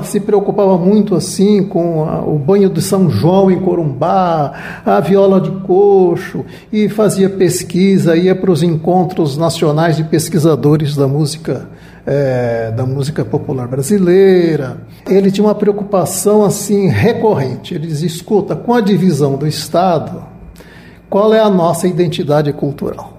[0.04, 5.41] se preocupava muito assim com a, o banho de São João em Corumbá, a viola
[5.41, 11.67] de coxo e fazia pesquisa, ia para os encontros nacionais de pesquisadores da música
[12.06, 14.77] é, da música popular brasileira.
[15.08, 17.75] Ele tinha uma preocupação assim recorrente.
[17.75, 20.23] Ele dizia: escuta, com a divisão do Estado,
[21.10, 23.11] qual é a nossa identidade cultural?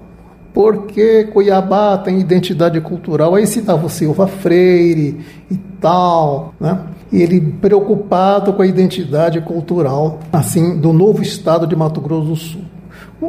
[0.52, 3.34] Porque Cuiabá tem identidade cultural.
[3.34, 6.80] Aí citava o Silva Freire e tal, né?
[7.10, 12.36] E ele preocupado com a identidade cultural, assim, do novo estado de Mato Grosso do
[12.36, 12.62] Sul.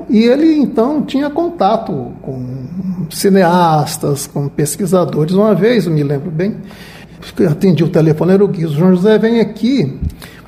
[0.10, 2.44] E ele então tinha contato com
[3.10, 5.36] cineastas, com pesquisadores.
[5.36, 6.58] Uma vez, eu me lembro bem,
[7.50, 8.76] atendi o telefone, era o Guizo.
[8.76, 10.00] João José, vem aqui,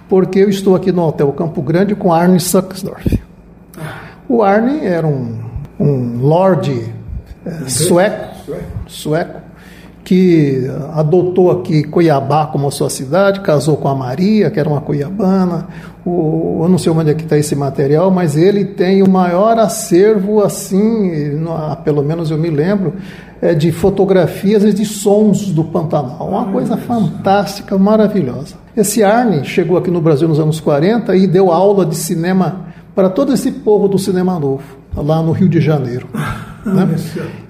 [0.10, 3.20] porque eu estou aqui no Hotel Campo Grande com Arne Sucksdorf.
[4.28, 6.94] O Arne era um um lord
[7.46, 8.36] é, sueco,
[8.88, 9.42] sueco,
[10.04, 15.68] que adotou aqui Cuiabá como sua cidade, casou com a Maria, que era uma cuiabana.
[16.06, 19.58] O, eu não sei onde é que está esse material, mas ele tem o maior
[19.58, 21.44] acervo, assim,
[21.84, 22.94] pelo menos eu me lembro,
[23.42, 26.30] é, de fotografias e de sons do Pantanal.
[26.30, 28.56] Uma coisa fantástica, maravilhosa.
[28.78, 33.10] Esse Arne chegou aqui no Brasil nos anos 40 e deu aula de cinema para
[33.10, 34.64] todo esse povo do cinema novo
[34.96, 36.08] lá no Rio de Janeiro.
[36.66, 36.96] Né?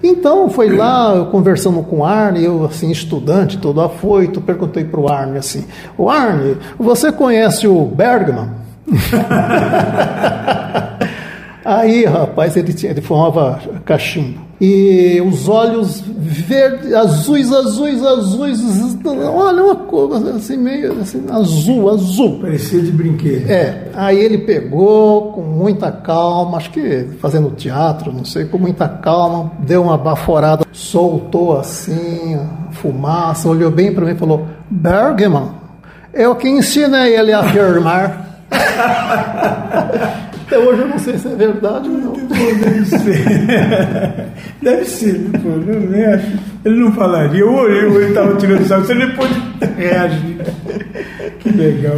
[0.02, 5.00] Então, foi lá, eu conversando com o Arne, eu, assim, estudante, todo afoito, perguntei para
[5.00, 5.64] o Arne assim:
[5.96, 8.50] O Arne, você conhece o Bergman?
[11.64, 18.66] Aí, rapaz, ele, tinha, ele fumava cachimbo e os olhos verdes, azuis, azuis, azuis,
[19.04, 22.38] olha uma cor assim meio assim, azul, azul.
[22.40, 23.50] Parecia de brinquedo.
[23.50, 28.88] É, aí ele pegou com muita calma, acho que fazendo teatro, não sei, com muita
[28.88, 32.38] calma, deu uma baforada, soltou assim,
[32.70, 35.50] fumaça, olhou bem para mim e falou: Bergman,
[36.14, 38.24] eu que ensinei ele a afirmar.
[40.46, 42.12] Até hoje eu não sei se é verdade ou não.
[42.62, 43.24] Deve ser.
[44.62, 45.48] Deve ser, pô.
[46.64, 47.40] Ele não falaria.
[47.40, 48.84] Eu olhei, ele estava tirando sarro.
[48.84, 49.34] Você nem pode
[49.76, 50.38] reagir.
[51.40, 51.96] Que legal.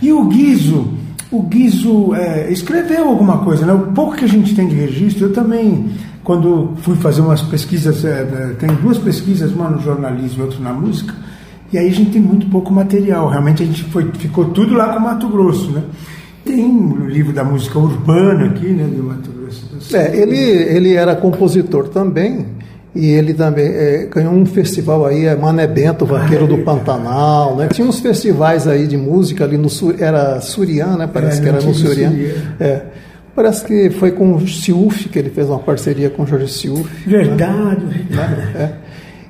[0.00, 0.94] E o Guizo?
[1.30, 3.72] O Guizo é, escreveu alguma coisa, né?
[3.72, 5.90] O pouco que a gente tem de registro, eu também,
[6.24, 10.58] quando fui fazer umas pesquisas, é, é tem duas pesquisas, uma no jornalismo e outra
[10.60, 11.14] na música,
[11.70, 13.28] e aí a gente tem muito pouco material.
[13.28, 15.82] Realmente a gente foi, ficou tudo lá com Mato Grosso, né?
[16.48, 19.94] Tem o livro da música urbana aqui, né, do Mato Grosso.
[19.94, 22.46] É, ele, ele era compositor também,
[22.94, 27.68] e ele também é, ganhou um festival aí, é Mané Bento, Vaqueiro do Pantanal, né?
[27.68, 31.06] Tinha uns festivais aí de música ali no Sur, era Surian, né?
[31.06, 32.12] Parece é, que era no Surian.
[32.58, 32.82] É.
[33.36, 36.88] Parece que foi com o Ciuf que ele fez uma parceria com o Jorge Ciuf.
[37.06, 38.06] Verdade, né?
[38.08, 38.56] verdade.
[38.56, 38.72] É.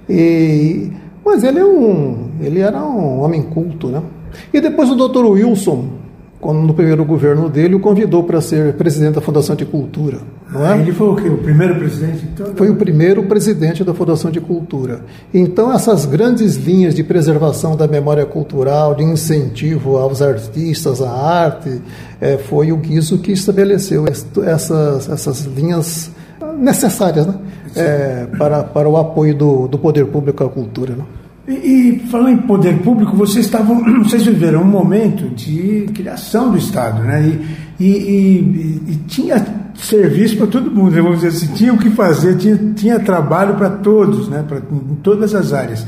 [0.09, 0.93] E,
[1.25, 4.01] mas ele é um, ele era um homem culto, né?
[4.55, 5.27] E depois o Dr.
[5.27, 5.98] Wilson,
[6.41, 10.19] quando no primeiro governo dele o convidou para ser presidente da Fundação de Cultura.
[10.53, 10.79] Não é?
[10.81, 11.29] Ele foi o quê?
[11.29, 12.25] O primeiro presidente?
[12.33, 15.01] Então, Foi o primeiro presidente da Fundação de Cultura.
[15.35, 21.83] Então, essas grandes linhas de preservação da memória cultural, de incentivo aos artistas, à arte,
[22.21, 26.11] eh, foi o Guizo que estabeleceu est- essas, essas linhas
[26.59, 27.35] necessárias né?
[27.77, 30.95] Eh, para, para o apoio do, do poder público à cultura.
[30.95, 31.05] Né?
[31.49, 36.59] E, e falando em poder público, vocês estavam, vocês viveram um momento de criação do
[36.59, 37.39] Estado, né?
[37.81, 39.45] E, e, e- tinha
[39.75, 41.01] serviço para todo mundo, né?
[41.01, 44.45] vamos dizer assim, tinha o que fazer, tinha, tinha trabalho para todos, né?
[44.47, 45.87] Pra, em todas as áreas.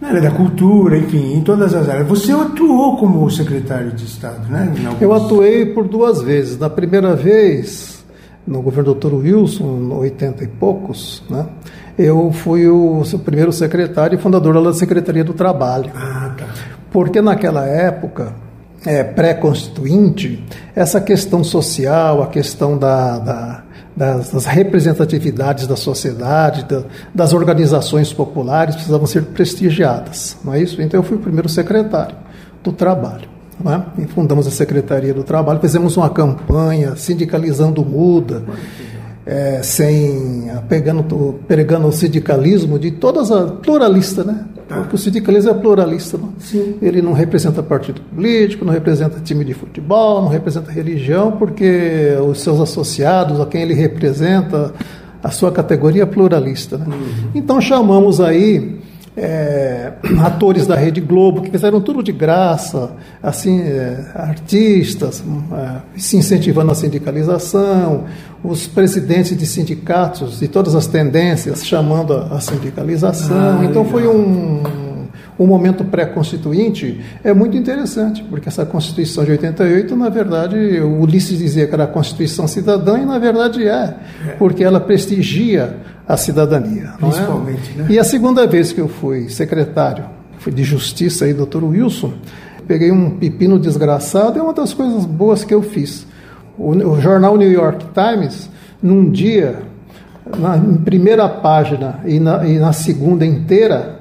[0.00, 2.06] Na área da cultura, enfim, em todas as áreas.
[2.08, 4.68] Você atuou como secretário de Estado, né?
[4.86, 6.58] Alguns- Eu atuei por duas vezes.
[6.58, 8.04] Na primeira vez,
[8.46, 9.14] no governo do Dr.
[9.14, 11.46] Wilson, no 80 e poucos, né?
[11.98, 15.90] Eu fui o primeiro secretário e fundador da Secretaria do Trabalho.
[15.94, 16.44] Ah, tá.
[16.90, 18.32] Porque naquela época,
[18.84, 23.62] é, pré-constituinte, essa questão social, a questão da, da-
[23.94, 26.82] das, das representatividades da sociedade, da-
[27.14, 30.80] das organizações populares precisavam ser prestigiadas, não é isso?
[30.80, 32.16] Então eu fui o primeiro secretário
[32.64, 33.28] do trabalho.
[33.66, 34.02] é?
[34.02, 38.42] E fundamos a Secretaria do Trabalho, fizemos uma campanha sindicalizando muda,
[39.24, 44.46] é, sem pegando, pregando o sindicalismo de todas as pluralista, né?
[44.68, 46.32] Porque o sindicalismo é pluralista, não?
[46.80, 52.40] Ele não representa partido político, não representa time de futebol, não representa religião, porque os
[52.40, 54.72] seus associados, a quem ele representa,
[55.22, 56.78] a sua categoria é pluralista.
[56.78, 56.86] Né?
[57.34, 58.80] Então chamamos aí
[59.16, 62.92] é, atores da Rede Globo que fizeram tudo de graça,
[63.22, 68.04] assim, é, artistas, é, se incentivando a sindicalização,
[68.42, 73.36] os presidentes de sindicatos de todas as tendências chamando a, a sindicalização.
[73.36, 73.84] Ah, então legal.
[73.84, 74.62] foi um,
[75.38, 81.38] um momento pré-constituinte é muito interessante, porque essa Constituição de 88, na verdade, o Ulisses
[81.38, 83.96] dizia que era a Constituição cidadã, e na verdade é,
[84.38, 85.76] porque ela prestigia
[86.06, 86.92] a cidadania.
[86.94, 86.98] é?
[86.98, 87.86] Principalmente, né?
[87.88, 90.04] E a segunda vez que eu fui secretário
[90.38, 92.12] fui de Justiça aí, doutor Wilson,
[92.66, 96.06] peguei um pepino desgraçado, é uma das coisas boas que eu fiz.
[96.58, 98.50] O, o jornal New York Times,
[98.82, 99.62] num dia,
[100.38, 103.91] na primeira página e na, e na segunda inteira,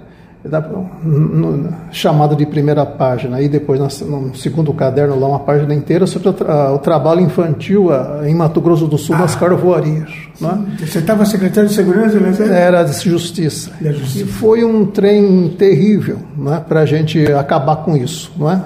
[1.91, 6.35] chamado de primeira página, e depois no segundo caderno lá uma página inteira sobre o,
[6.73, 10.09] o trabalho infantil ah, em Mato Grosso do Sul nas carvoarias.
[10.39, 10.65] né?
[10.79, 12.33] Você estava secretário de Segurança, né?
[12.59, 13.71] Era de justiça.
[13.79, 14.25] Da justiça.
[14.25, 18.31] E foi um trem terrível né, para a gente acabar com isso.
[18.35, 18.61] Não é?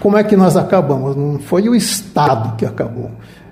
[0.00, 1.16] Como é que nós acabamos?
[1.16, 3.10] Não foi o Estado que acabou.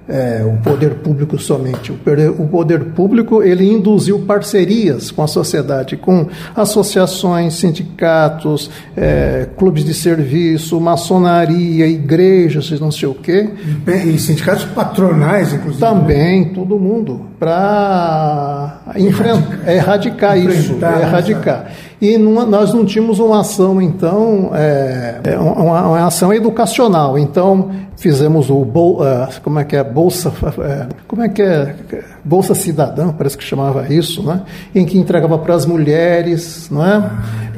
[0.08, 1.90] É, o poder público somente.
[1.90, 9.48] O poder, o poder público ele induziu parcerias com a sociedade, com associações, sindicatos, é,
[9.56, 13.50] clubes de serviço, maçonaria, igrejas, não sei o quê.
[14.06, 15.80] E sindicatos patronais, inclusive.
[15.80, 21.72] Também, todo mundo, para enfrentar, erradicar isso, Enfrentar erradicar.
[22.00, 27.18] E numa- nós não tínhamos uma ação, então, é, é uma, uma ação educacional.
[27.18, 30.30] Então, fizemos o, bol, ah, como é que é, Bolsa,
[30.60, 31.74] é, como é que é,
[32.22, 34.42] Bolsa Cidadã, parece que chamava isso, né?
[34.74, 37.10] em que entregava para as mulheres, não é?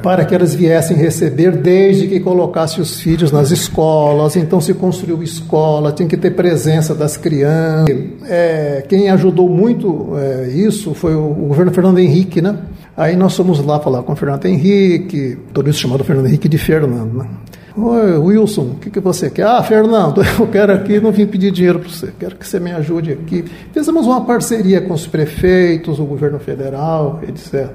[0.02, 4.36] para que elas viessem receber desde que colocasse os filhos nas escolas.
[4.36, 7.96] Então se construiu escola, tinha que ter presença das crianças.
[8.28, 12.56] É, quem ajudou muito é, isso foi o, o governo Fernando Henrique, né?
[12.98, 16.58] Aí nós fomos lá falar com o Fernando Henrique, todo isso chamado Fernando Henrique de
[16.58, 17.28] Fernando, né?
[17.76, 19.46] Oi, Wilson, o que, que você quer?
[19.46, 22.72] Ah, Fernando, eu quero aqui, não vim pedir dinheiro para você, quero que você me
[22.72, 23.44] ajude aqui.
[23.72, 27.70] Fizemos uma parceria com os prefeitos, o governo federal, etc.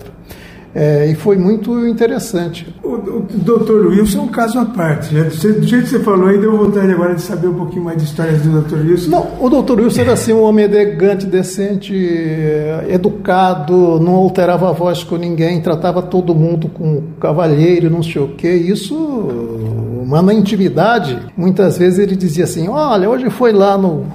[0.75, 2.67] É, e foi muito interessante.
[3.07, 5.13] O, doutor Wilson é um caso à parte.
[5.13, 5.23] né?
[5.23, 8.03] Do jeito que você falou aí, deu vontade agora de saber um pouquinho mais de
[8.05, 9.09] histórias do doutor Wilson.
[9.09, 14.71] Não, o doutor Wilson era assim, um homem elegante, decente, eh, educado, não alterava a
[14.71, 18.53] voz com ninguém, tratava todo mundo com cavalheiro, não sei o quê.
[18.53, 24.05] Isso, mas na intimidade, muitas vezes ele dizia assim, olha, hoje foi lá no.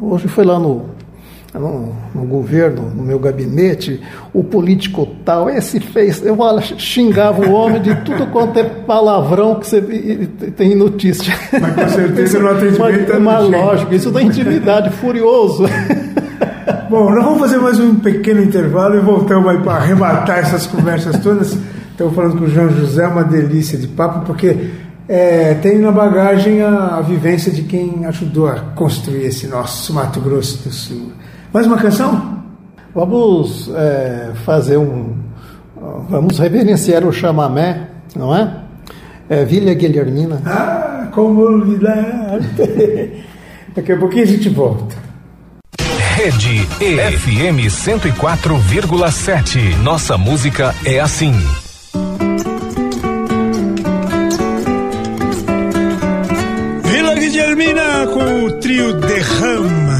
[0.00, 0.82] Hoje foi lá no,
[1.58, 4.00] no, no governo, no meu gabinete,
[4.32, 6.24] o político tal, esse fez.
[6.24, 6.36] Eu
[6.78, 9.80] xingava o homem de tudo quanto é palavrão que você
[10.56, 11.34] tem notícia.
[11.52, 13.56] Mas com certeza no atendimento Mas, tá jeito.
[13.56, 15.64] lógico, isso da intimidade, furioso.
[16.88, 21.18] Bom, nós vamos fazer mais um pequeno intervalo e voltamos aí para arrematar essas conversas
[21.18, 21.56] todas.
[21.90, 24.70] Estamos falando com o João José, uma delícia de papo, porque
[25.08, 30.20] é, tem na bagagem a, a vivência de quem ajudou a construir esse nosso Mato
[30.20, 31.12] Grosso do Sul.
[31.52, 32.42] Mais uma canção?
[32.94, 35.14] Vamos é, fazer um.
[36.08, 38.62] Vamos reverenciar o chamamé, não é?
[39.28, 40.40] é Vila Guilhermina.
[40.46, 42.40] Ah, como olvidar.
[43.76, 44.96] Daqui a pouquinho a gente volta.
[46.16, 49.76] Rede EFM 104,7.
[49.82, 51.34] Nossa música é assim.
[56.84, 59.91] Vila Guilhermina com o trio Derrama.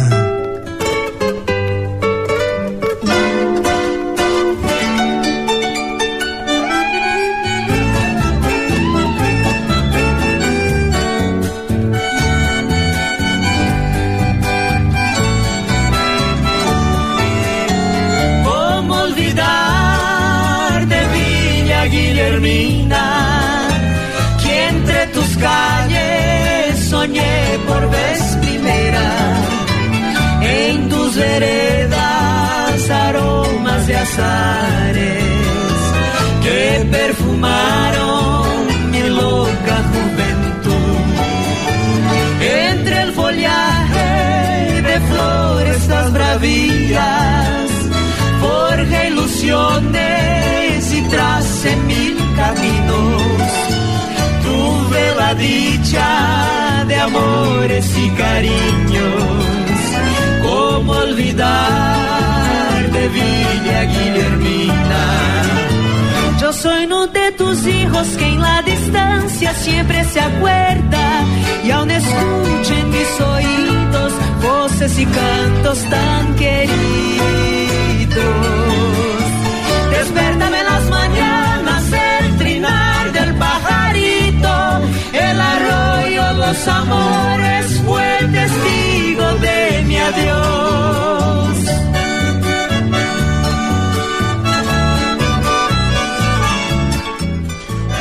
[36.43, 38.47] Que perfumaron
[38.91, 41.07] mi loca juventud.
[42.41, 47.71] Entre el follaje de flores las bravías
[48.41, 53.23] forja ilusiones y trace mil caminos.
[54.45, 59.45] Tuve la dicha de amores y cariños.
[60.43, 62.32] ¿Cómo olvidar
[62.93, 65.05] de Villa Guillermina?
[66.41, 71.25] Yo soy uno de tus hijos que en la distancia siempre se acuerda
[71.65, 74.13] y aún escucha en mis oídos
[74.43, 76.73] voces y cantos tan queridos.
[79.91, 84.55] Despertame las mañanas el trinar del pajarito,
[85.13, 90.82] el arroyo, los amores fue testigo de mi adiós.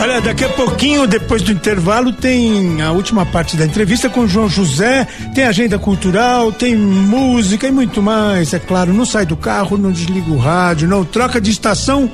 [0.02, 4.28] Olha, daqui a pouquinho, depois do intervalo, tem a última parte da entrevista com o
[4.28, 8.52] João José, tem agenda cultural, tem música e muito mais.
[8.52, 12.10] É claro, não sai do carro, não desliga o rádio, não troca de estação,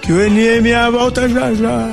[0.00, 1.90] que o NMA volta já já.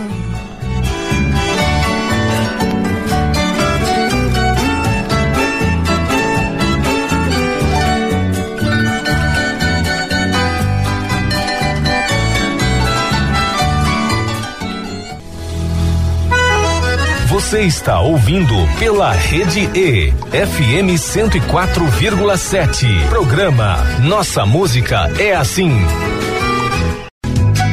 [17.54, 23.10] Você está ouvindo pela Rede E, FM 104,7.
[23.10, 25.72] Programa Nossa Música é Assim.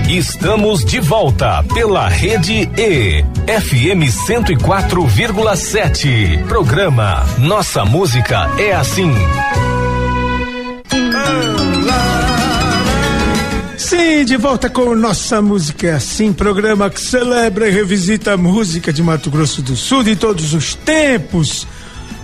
[0.06, 6.46] Estamos de volta pela Rede E, FM 104,7.
[6.46, 9.14] Programa Nossa Música é Assim.
[13.90, 18.92] Sim, de volta com Nossa Música é Assim, programa que celebra e revisita a música
[18.92, 21.66] de Mato Grosso do Sul de todos os tempos.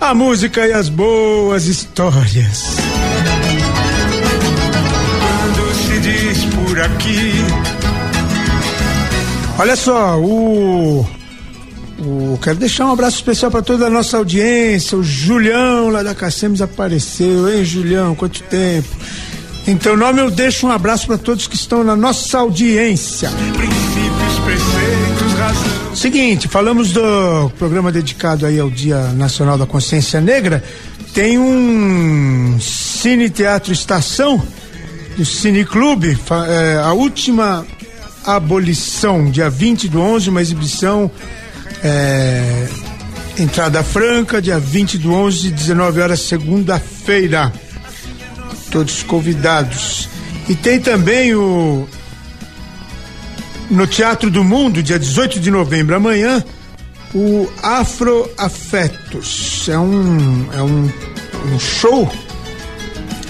[0.01, 2.77] A música e as boas histórias.
[5.19, 7.33] Quando se diz por aqui,
[9.59, 11.05] Olha só, o.
[11.99, 14.97] o quero deixar um abraço especial para toda a nossa audiência.
[14.97, 18.15] O Julião lá da Cacemes apareceu, hein, Julião?
[18.15, 18.87] Quanto tempo?
[19.67, 23.29] Em teu nome eu deixo um abraço para todos que estão na nossa audiência.
[23.31, 25.97] princípios, preceitos, razão.
[25.97, 30.63] Seguinte, falamos do programa dedicado aí ao Dia Nacional da Consciência Negra.
[31.13, 34.41] Tem um Cine Teatro Estação,
[35.17, 36.17] do Cine Clube,
[36.49, 37.67] é, a última
[38.25, 41.11] abolição, dia 20 do 11, uma exibição
[41.83, 42.69] é,
[43.37, 47.53] entrada franca, dia 20 do 11, 19 horas, segunda-feira.
[48.71, 50.09] Todos convidados.
[50.49, 51.89] E tem também o
[53.71, 56.45] no Teatro do Mundo, dia 18 de novembro, amanhã,
[57.15, 59.69] o Afro Afetos.
[59.69, 60.91] É um, é um,
[61.53, 62.11] um show,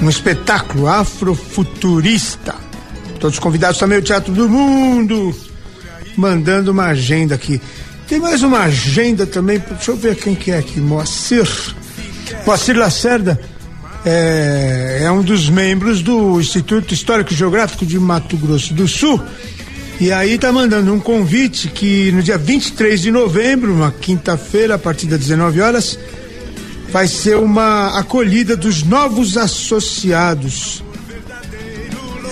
[0.03, 2.55] um espetáculo afrofuturista.
[3.19, 5.35] Todos convidados também ao Teatro do Mundo,
[6.17, 7.61] mandando uma agenda aqui.
[8.07, 11.49] Tem mais uma agenda também, deixa eu ver quem que é aqui, Moacir.
[12.47, 13.41] Moacir Lacerda
[14.07, 19.21] é, é um dos membros do Instituto Histórico e Geográfico de Mato Grosso do Sul.
[20.01, 24.79] E aí tá mandando um convite que no dia 23 de novembro, uma quinta-feira, a
[24.79, 25.99] partir das 19 horas,
[26.91, 30.85] vai ser uma acolhida dos novos associados.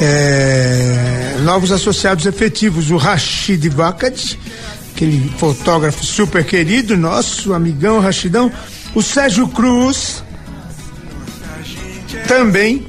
[0.01, 4.39] É, novos associados efetivos, o Rashid Vakad,
[4.95, 8.53] aquele fotógrafo super querido, nosso amigão Rashidão,
[8.95, 10.22] o Sérgio Cruz,
[12.27, 12.87] também,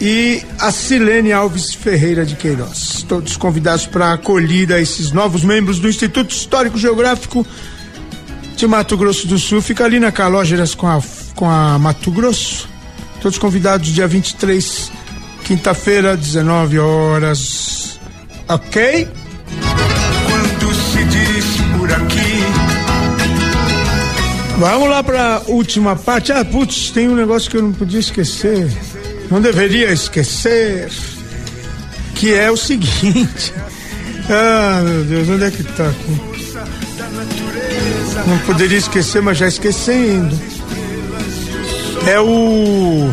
[0.00, 3.04] e a Silene Alves Ferreira de Queiroz.
[3.08, 7.46] Todos convidados para a acolhida a esses novos membros do Instituto Histórico Geográfico
[8.56, 11.00] de Mato Grosso do Sul, fica ali na Calógeras com a,
[11.34, 12.68] com a Mato Grosso.
[13.20, 14.90] Todos convidados dia 23,
[15.44, 18.00] quinta-feira, 19 horas.
[18.48, 19.08] Ok?
[20.28, 22.27] Quando se diz por aqui,
[24.58, 26.32] Vamos lá para última parte.
[26.32, 28.68] Ah, putz, tem um negócio que eu não podia esquecer.
[29.30, 30.90] Não deveria esquecer.
[32.16, 33.54] Que é o seguinte.
[34.30, 35.90] Ah, meu Deus, onde é que tá?
[38.26, 40.38] Não poderia esquecer, mas já esquecendo.
[42.06, 43.10] É o.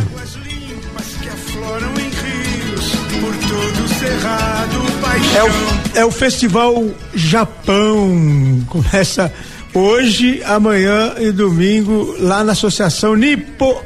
[5.37, 6.83] É o, é o Festival
[7.13, 8.61] Japão.
[8.67, 9.31] Começa
[9.75, 13.83] hoje, amanhã e domingo lá na Associação Nipo,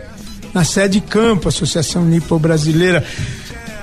[0.54, 3.04] na sede Campo, Associação Nipo Brasileira.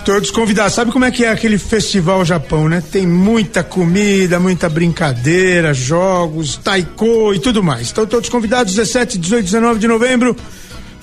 [0.05, 0.73] Todos convidados.
[0.73, 2.81] Sabe como é que é aquele Festival Japão, né?
[2.93, 7.91] Tem muita comida, muita brincadeira, jogos, taiko e tudo mais.
[7.91, 10.37] Então, todos convidados 17, 18, 19 de novembro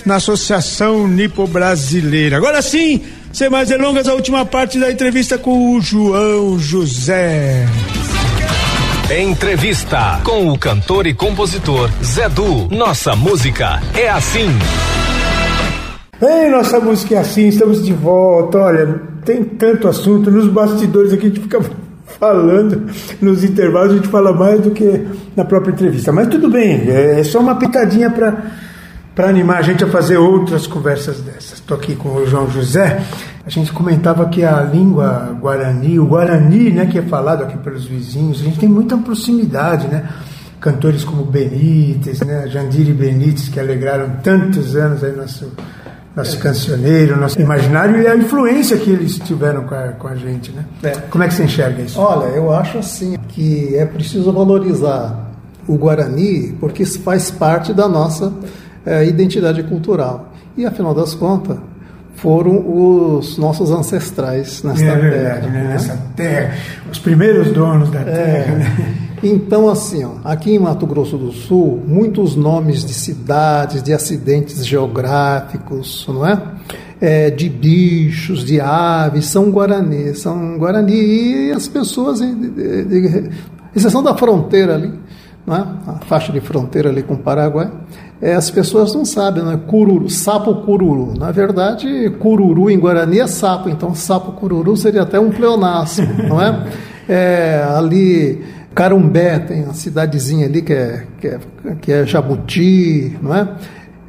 [0.05, 2.37] na Associação Nipo Brasileira.
[2.37, 3.01] Agora sim,
[3.33, 7.67] sem mais delongas, a última parte da entrevista com o João José.
[9.15, 12.67] Entrevista com o cantor e compositor Zé Du.
[12.75, 14.47] Nossa música é assim.
[16.19, 18.57] Ei, nossa música é assim, estamos de volta.
[18.57, 18.87] Olha,
[19.23, 21.61] tem tanto assunto nos bastidores aqui, a gente fica
[22.19, 22.87] falando,
[23.21, 25.05] nos intervalos a gente fala mais do que
[25.35, 26.11] na própria entrevista.
[26.11, 28.51] Mas tudo bem, é só uma pitadinha para
[29.15, 31.53] para animar a gente a fazer outras conversas dessas.
[31.53, 33.01] Estou aqui com o João José.
[33.45, 37.85] A gente comentava que a língua guarani, o guarani, né, que é falado aqui pelos
[37.85, 40.09] vizinhos, a gente tem muita proximidade, né?
[40.59, 45.51] Cantores como Benítez, né, Jandiri Benítez, que alegraram tantos anos aí nosso
[46.15, 50.51] nosso cancioneiro, nosso imaginário e a influência que eles tiveram com a, com a gente,
[50.51, 50.63] né?
[50.83, 50.91] É.
[50.91, 51.99] Como é que você enxerga isso?
[51.99, 55.31] Olha, eu acho assim que é preciso valorizar
[55.67, 58.31] o Guarani porque isso faz parte da nossa
[58.85, 60.33] eh, identidade cultural.
[60.55, 61.57] E afinal das contas,
[62.15, 62.63] foram
[63.17, 65.51] os nossos ancestrais nesta é verdade, terra.
[65.51, 65.63] né?
[65.63, 65.69] né?
[65.69, 66.55] Nessa terra,
[66.91, 68.95] os primeiros donos da terra, né?
[69.25, 74.65] Então, assim, ó, aqui em Mato Grosso do Sul, muitos nomes de cidades, de acidentes
[74.65, 76.41] geográficos, não é?
[76.99, 83.29] É, de bichos, de aves, são guarani, são guarani e as pessoas, de, de, de,
[83.73, 84.93] exceção da fronteira ali,
[85.45, 85.65] não é?
[85.87, 87.71] a faixa de fronteira ali com o Paraguai,
[88.23, 89.59] é, as pessoas não sabem, né?
[89.67, 91.13] Cururu, sapo cururu.
[91.19, 96.41] Na verdade, cururu em Guarani é sapo, então sapo cururu seria até um pleonasmo, não
[96.41, 96.65] é?
[97.09, 98.41] é ali
[98.73, 101.39] Carumbé tem uma cidadezinha ali que é, que é,
[101.81, 103.55] que é Jabuti, não é?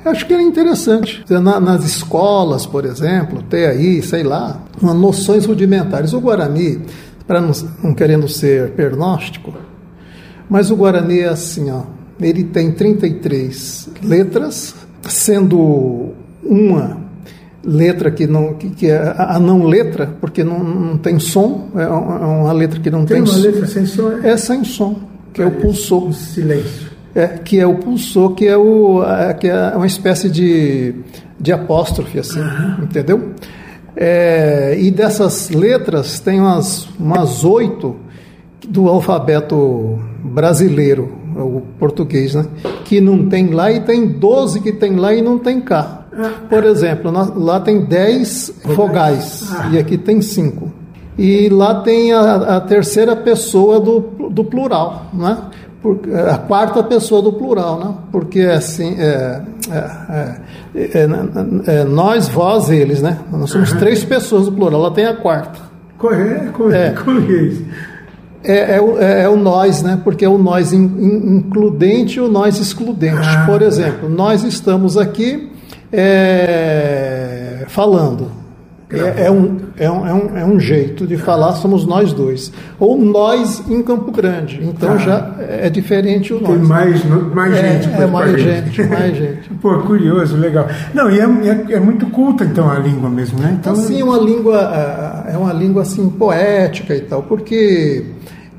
[0.04, 1.24] Acho que é interessante.
[1.28, 6.12] Na, nas escolas, por exemplo, ter aí, sei lá, uma noções rudimentares.
[6.12, 6.82] O Guarani,
[7.26, 7.50] para não,
[7.82, 9.52] não querendo ser pernóstico,
[10.48, 11.82] mas o Guarani é assim, ó,
[12.24, 14.74] ele tem 33 letras,
[15.08, 16.12] sendo
[16.42, 17.04] uma
[17.62, 21.86] letra que não que, que é a não letra, porque não, não tem som, é
[21.86, 24.10] uma letra que não Tem tem, uma letra sem som?
[24.22, 25.00] é sem som,
[25.32, 26.08] que é o pulsor.
[26.08, 26.94] Um silêncio.
[27.14, 30.96] É, que é o pulsor, que é, o, é, que é uma espécie de,
[31.38, 32.40] de apóstrofe, assim,
[32.82, 33.30] entendeu?
[33.96, 37.96] É, e dessas letras tem umas, umas oito
[38.68, 42.44] do alfabeto brasileiro, o português, né?
[42.84, 46.00] Que não tem lá e tem 12 que tem lá e não tem cá.
[46.48, 50.72] Por exemplo, lá tem 10 vogais e aqui tem 5.
[51.18, 55.38] E lá tem a, a terceira pessoa do, do plural, né?
[55.82, 56.00] Por-
[56.32, 57.94] a quarta pessoa do plural, né?
[58.10, 60.36] Porque assim, é, é,
[60.74, 61.08] é, é,
[61.80, 63.18] é, nós, vós, eles, né?
[63.30, 65.60] Nós somos três pessoas do plural, lá tem a quarta.
[65.98, 66.90] Correr, correr, É.
[68.44, 69.98] É, é, o, é, é o nós, né?
[70.04, 73.16] Porque é o nós in- in- includente e o nós excludente.
[73.26, 73.44] Ah.
[73.46, 75.50] Por exemplo, nós estamos aqui
[75.92, 78.30] é, falando.
[78.90, 82.52] É, é um, é, um, é, um, é um jeito de falar, somos nós dois.
[82.78, 84.60] Ou nós em Campo Grande.
[84.62, 84.98] Então Ah.
[84.98, 86.50] já é diferente o nós.
[86.50, 87.94] Tem mais, mais É, gente.
[88.02, 89.48] é mais gente, mais gente.
[89.60, 90.68] Pô, curioso, legal.
[90.92, 93.56] Não, e é, é, é muito culta então a língua mesmo, né?
[93.58, 98.04] Então, Assim, é uma língua é uma língua assim poética e tal, porque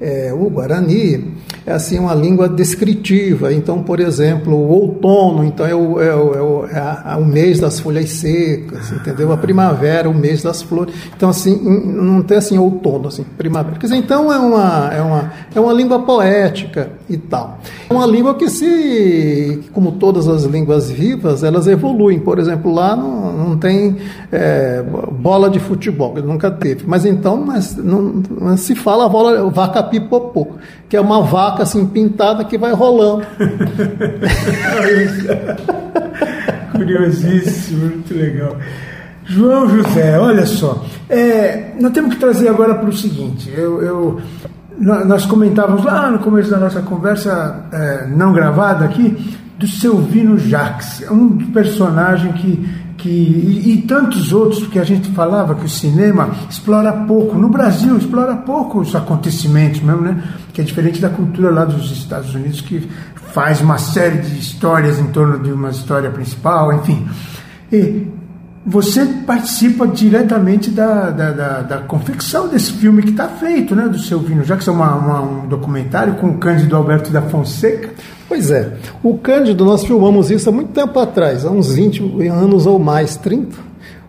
[0.02, 1.35] é, o Guarani
[1.66, 3.52] é assim uma língua descritiva.
[3.54, 7.26] Então, por exemplo, o outono, então é o, é o, é o, é a- o
[7.26, 9.32] mês das folhas secas, entendeu?
[9.32, 10.94] A primavera, o mês das flores.
[11.16, 13.78] Então, assim, não tem assim outono, assim, primavera.
[13.78, 17.60] Quer dizer, então é uma é uma é uma língua poética e tal.
[17.90, 22.20] Uma língua que se, como todas as línguas vivas, elas evoluem.
[22.20, 23.98] Por exemplo, lá não, não tem
[24.32, 26.84] é, bola de futebol, nunca teve.
[26.88, 28.24] Mas então mas não,
[28.58, 30.48] se fala bola, vaca pipopô,
[30.90, 33.26] que é uma vaca assim pintada que vai rolando.
[36.72, 38.58] Curiosíssimo, muito legal.
[39.28, 44.22] João José, olha só, é, nós temos que trazer agora para o seguinte: eu, eu,
[44.80, 49.18] nós comentávamos lá no começo da nossa conversa, é, não gravada aqui,
[49.58, 55.10] do Selvino Jacques, é um personagem que, que e, e, tantos outros, porque a gente
[55.12, 60.22] falava que o cinema explora pouco, no Brasil explora pouco os acontecimentos mesmo, né?
[60.52, 62.90] Que é diferente da cultura lá dos Estados Unidos, que
[63.34, 67.08] faz uma série de histórias em torno de uma história principal, enfim.
[67.72, 68.08] E
[68.66, 74.00] você participa diretamente da, da, da, da confecção desse filme que está feito, né, do
[74.00, 77.92] seu vinho, já que é uma, uma, um documentário com o Cândido Alberto da Fonseca.
[78.28, 82.66] Pois é, o Cândido, nós filmamos isso há muito tempo atrás, há uns 20 anos
[82.66, 83.56] ou mais, 30.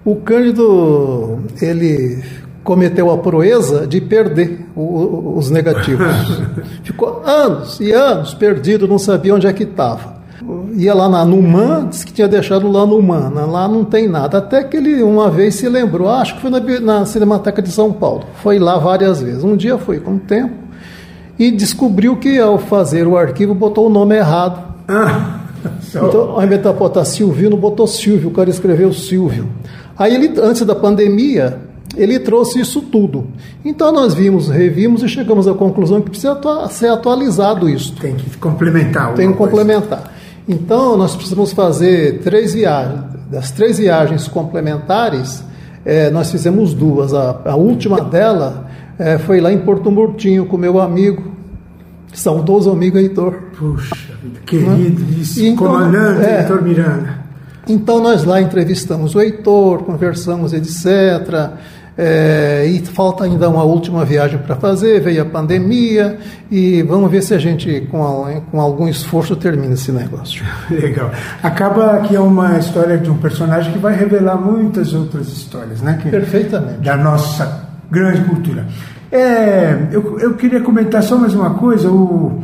[0.03, 2.23] O Cândido, ele
[2.65, 6.07] cometeu a proeza de perder o, os negativos.
[6.83, 10.16] Ficou anos e anos perdido, não sabia onde é que estava
[10.77, 14.39] ia lá na Numan, disse que tinha deixado lá no Man, lá não tem nada.
[14.39, 17.93] Até que ele uma vez se lembrou, acho que foi na, na Cinemateca de São
[17.93, 18.25] Paulo.
[18.43, 19.43] Foi lá várias vezes.
[19.43, 20.55] Um dia foi com o tempo
[21.39, 24.75] e descobriu que ao fazer o arquivo botou o nome errado.
[24.87, 25.41] Ah,
[25.89, 29.49] então, ao invés de botar Silvino, botou Silvio, o cara escreveu Silvio.
[29.99, 31.59] Aí ele, antes da pandemia,
[31.97, 33.27] ele trouxe isso tudo.
[33.65, 37.95] Então nós vimos, revimos e chegamos à conclusão que precisa ser atualizado isso.
[37.97, 39.15] Tem que complementar.
[39.15, 40.16] Tem que complementar.
[40.49, 43.05] Então, nós precisamos fazer três viagens.
[43.31, 45.43] Das três viagens complementares,
[45.85, 47.13] é, nós fizemos duas.
[47.13, 48.69] A, a última dela
[48.99, 51.33] é, foi lá em Porto Murtinho com meu amigo,
[52.13, 53.35] saudoso amigo Heitor.
[53.59, 54.07] Puxa
[54.45, 57.27] querido, isso, então, comandante é, Heitor Miranda.
[57.69, 61.51] Então, nós lá entrevistamos o Heitor, conversamos, etc.
[61.99, 66.19] É, e falta ainda uma última viagem para fazer, veio a pandemia
[66.51, 70.45] e vamos ver se a gente, com, a, com algum esforço, termina esse negócio.
[70.69, 71.11] Legal.
[71.43, 75.99] Acaba que é uma história de um personagem que vai revelar muitas outras histórias, né?
[76.03, 76.81] Que, Perfeitamente.
[76.81, 78.67] Da nossa grande cultura.
[79.11, 81.91] É, eu, eu queria comentar só mais uma coisa.
[81.91, 82.43] O,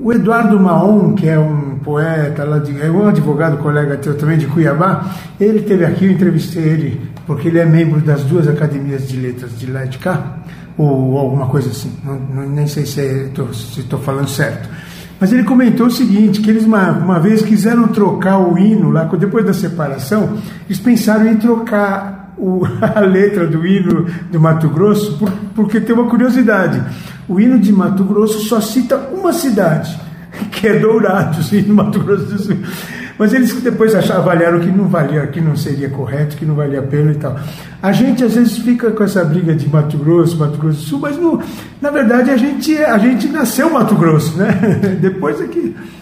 [0.00, 4.38] o Eduardo Maon, que é um poeta, lá de, é um advogado colega teu também
[4.38, 9.08] de Cuiabá, ele teve aqui, eu entrevistei ele porque ele é membro das duas academias
[9.08, 10.38] de letras de lá de cá,
[10.76, 13.30] ou alguma coisa assim, não, não, nem sei se
[13.78, 14.68] estou falando certo.
[15.20, 19.04] Mas ele comentou o seguinte, que eles uma, uma vez quiseram trocar o hino, lá
[19.04, 25.16] depois da separação, eles pensaram em trocar o, a letra do hino do Mato Grosso,
[25.18, 26.82] por, porque tem uma curiosidade.
[27.28, 29.98] O hino de Mato Grosso só cita uma cidade,
[30.50, 32.56] que é Dourados, no Mato Grosso do Sul.
[33.18, 36.80] Mas eles depois acharam, avaliaram que não valia, que não seria correto, que não valia
[36.80, 37.36] a pena e tal.
[37.80, 40.98] A gente às vezes fica com essa briga de Mato Grosso, Mato Grosso do Sul,
[40.98, 41.40] mas no,
[41.80, 44.58] na verdade a gente, a gente nasceu Mato Grosso, né?
[45.00, 45.40] depois.
[45.40, 45.46] É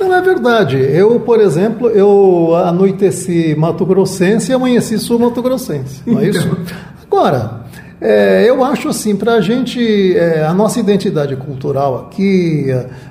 [0.01, 0.77] não é verdade.
[0.77, 6.03] Eu, por exemplo, eu anoiteci Mato Grossense e amanheci sul Mato Grossense.
[6.07, 6.47] Não é isso?
[6.47, 6.93] Então.
[7.03, 7.63] Agora,
[8.01, 12.67] é, eu acho assim, para a gente, é, a nossa identidade cultural aqui,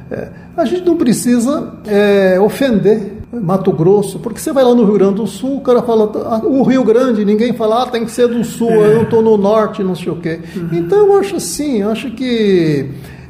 [0.10, 0.28] é,
[0.58, 5.16] a gente não precisa é, ofender Mato Grosso, porque você vai lá no Rio Grande
[5.16, 8.28] do Sul, o cara fala, ah, o Rio Grande, ninguém fala, ah, tem que ser
[8.28, 8.96] do Sul, é.
[8.96, 10.42] eu estou no Norte, não sei o quê.
[10.56, 10.70] Uhum.
[10.74, 12.90] Então eu acho assim, eu acho que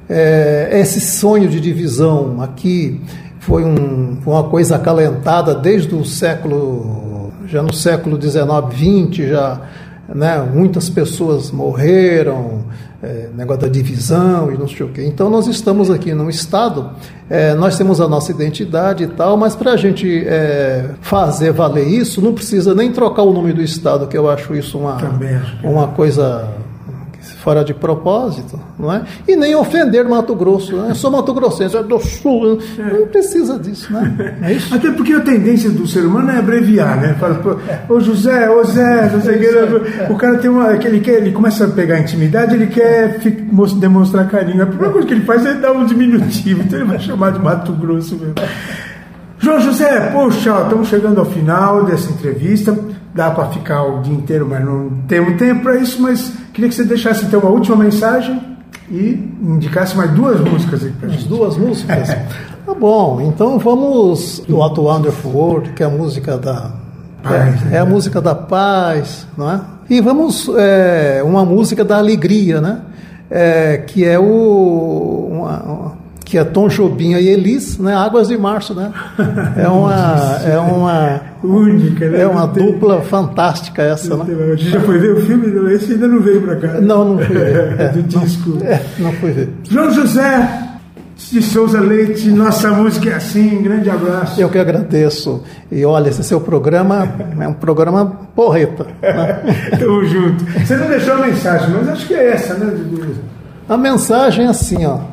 [0.09, 2.99] é, esse sonho de divisão aqui
[3.39, 9.61] foi um, uma coisa acalentada desde o século, já no século XIX, XX, já
[10.13, 12.63] né, muitas pessoas morreram,
[13.03, 15.03] é, negócio da divisão e não sei o quê.
[15.05, 16.91] Então nós estamos aqui num estado,
[17.29, 21.87] é, nós temos a nossa identidade e tal, mas para a gente é, fazer valer
[21.87, 24.97] isso, não precisa nem trocar o nome do estado, que eu acho isso uma,
[25.63, 26.60] uma coisa
[27.41, 29.01] fora de propósito, não é?
[29.27, 30.91] E nem ofender Mato Grosso, né?
[30.91, 32.99] Eu sou Mato Grossense, é do Sul, é.
[32.99, 34.37] não precisa disso, né?
[34.43, 34.73] É isso?
[34.73, 37.15] Até porque a tendência do ser humano é abreviar, né?
[37.19, 37.41] Fala,
[37.89, 39.37] ô José, ô Zé, não sei
[40.09, 43.19] o o cara tem uma, que ele quer, ele começa a pegar intimidade, ele quer
[43.79, 44.61] demonstrar carinho.
[44.61, 47.39] A primeira coisa que ele faz é dar um diminutivo, então ele vai chamar de
[47.39, 48.35] Mato Grosso mesmo.
[49.39, 52.77] João José, poxa, estamos chegando ao final dessa entrevista.
[53.13, 56.01] Dá para ficar o dia inteiro, mas não temos tempo para isso.
[56.01, 58.39] Mas queria que você deixasse então uma última mensagem
[58.89, 61.27] e indicasse mais duas músicas aí para gente.
[61.27, 62.09] Duas músicas?
[62.65, 66.71] tá bom, então vamos do What Wonderful World, que é a música da.
[67.23, 69.61] Paz, é, é, a música da paz, não é?
[69.89, 72.81] E vamos é, uma música da alegria, né?
[73.29, 75.97] É, que é o uma,
[76.31, 77.93] que é Tom Jobim e Elis, né?
[77.93, 78.89] Águas de Março, né?
[79.57, 82.21] É uma é uma única, né?
[82.21, 84.23] É uma dupla fantástica essa, né?
[84.53, 86.79] A gente já foi ver o filme, esse ainda não veio para cá.
[86.79, 87.75] Não, não fui ver.
[87.81, 88.51] É, do disco.
[88.51, 89.49] Não, é, não fui ver.
[89.69, 90.69] João José
[91.17, 94.39] de Souza Leite, nossa música é assim, grande abraço.
[94.39, 95.43] Eu que agradeço.
[95.69, 97.09] E olha, esse seu programa
[97.41, 98.87] é um programa porreta.
[99.01, 99.41] Né?
[99.77, 100.45] Tamo junto.
[100.45, 102.73] Você não deixou a mensagem, mas acho que é essa, né?
[103.67, 105.10] A mensagem é assim, ó.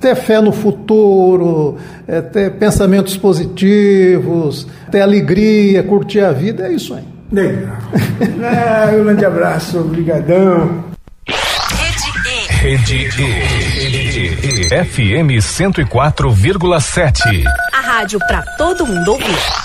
[0.00, 6.94] Ter fé no futuro, é ter pensamentos positivos, ter alegria, curtir a vida, é isso
[6.94, 7.04] aí.
[7.32, 7.78] Legal.
[8.92, 10.84] é, um grande abraço, obrigadão.
[12.64, 13.64] Rede E.
[14.84, 17.44] FM 104,7.
[17.72, 19.63] A rádio para todo mundo ouvir.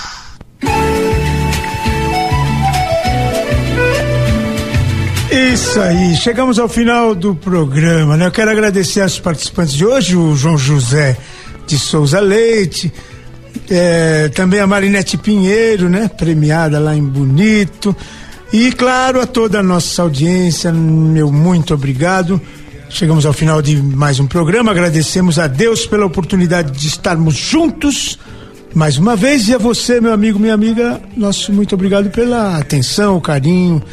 [5.31, 8.25] Isso aí, chegamos ao final do programa, né?
[8.25, 11.15] Eu quero agradecer aos participantes de hoje, o João José
[11.67, 12.91] de Souza Leite,
[13.69, 16.07] é, também a Marinete Pinheiro, né?
[16.07, 17.95] Premiada lá em Bonito.
[18.51, 22.41] E claro, a toda a nossa audiência, meu muito obrigado.
[22.89, 24.71] Chegamos ao final de mais um programa.
[24.71, 28.17] Agradecemos a Deus pela oportunidade de estarmos juntos
[28.73, 29.47] mais uma vez.
[29.47, 33.83] E a você, meu amigo, minha amiga, nosso muito obrigado pela atenção, o carinho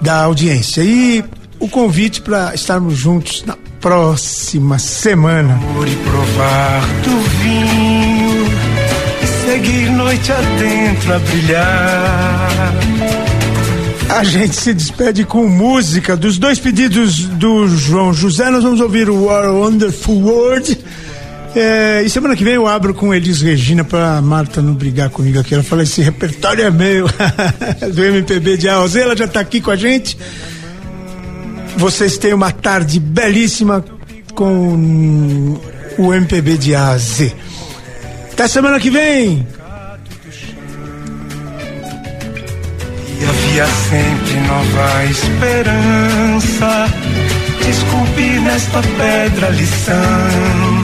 [0.00, 0.82] da audiência.
[0.82, 1.24] E
[1.58, 5.60] o convite para estarmos juntos na próxima semana.
[5.74, 8.46] Por provar do vinho,
[9.44, 12.74] seguir noite adentro a brilhar
[14.08, 16.16] a gente se despede com música.
[16.16, 20.78] Dos dois pedidos do João José, nós vamos ouvir o Our Wonderful World.
[21.54, 25.38] É, e semana que vem eu abro com Elis Regina pra Marta não brigar comigo
[25.38, 25.54] aqui.
[25.54, 27.06] Ela fala: esse repertório é meu,
[27.94, 30.18] do MPB de A Ela já tá aqui com a gente.
[31.76, 33.84] Vocês têm uma tarde belíssima
[34.34, 35.58] com
[35.98, 37.32] o MPB de A a Z.
[38.32, 39.46] Até semana que vem!
[43.54, 46.86] havia sempre nova esperança.
[47.64, 50.83] Desculpe nesta pedra lição.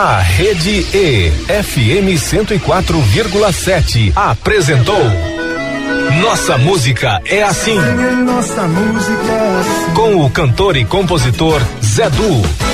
[0.00, 4.94] A Rede E, FM 104,7, apresentou
[6.22, 7.74] Nossa Música é Assim.
[8.24, 9.94] Nossa música é assim.
[9.94, 12.67] Com o cantor e compositor Zé Du.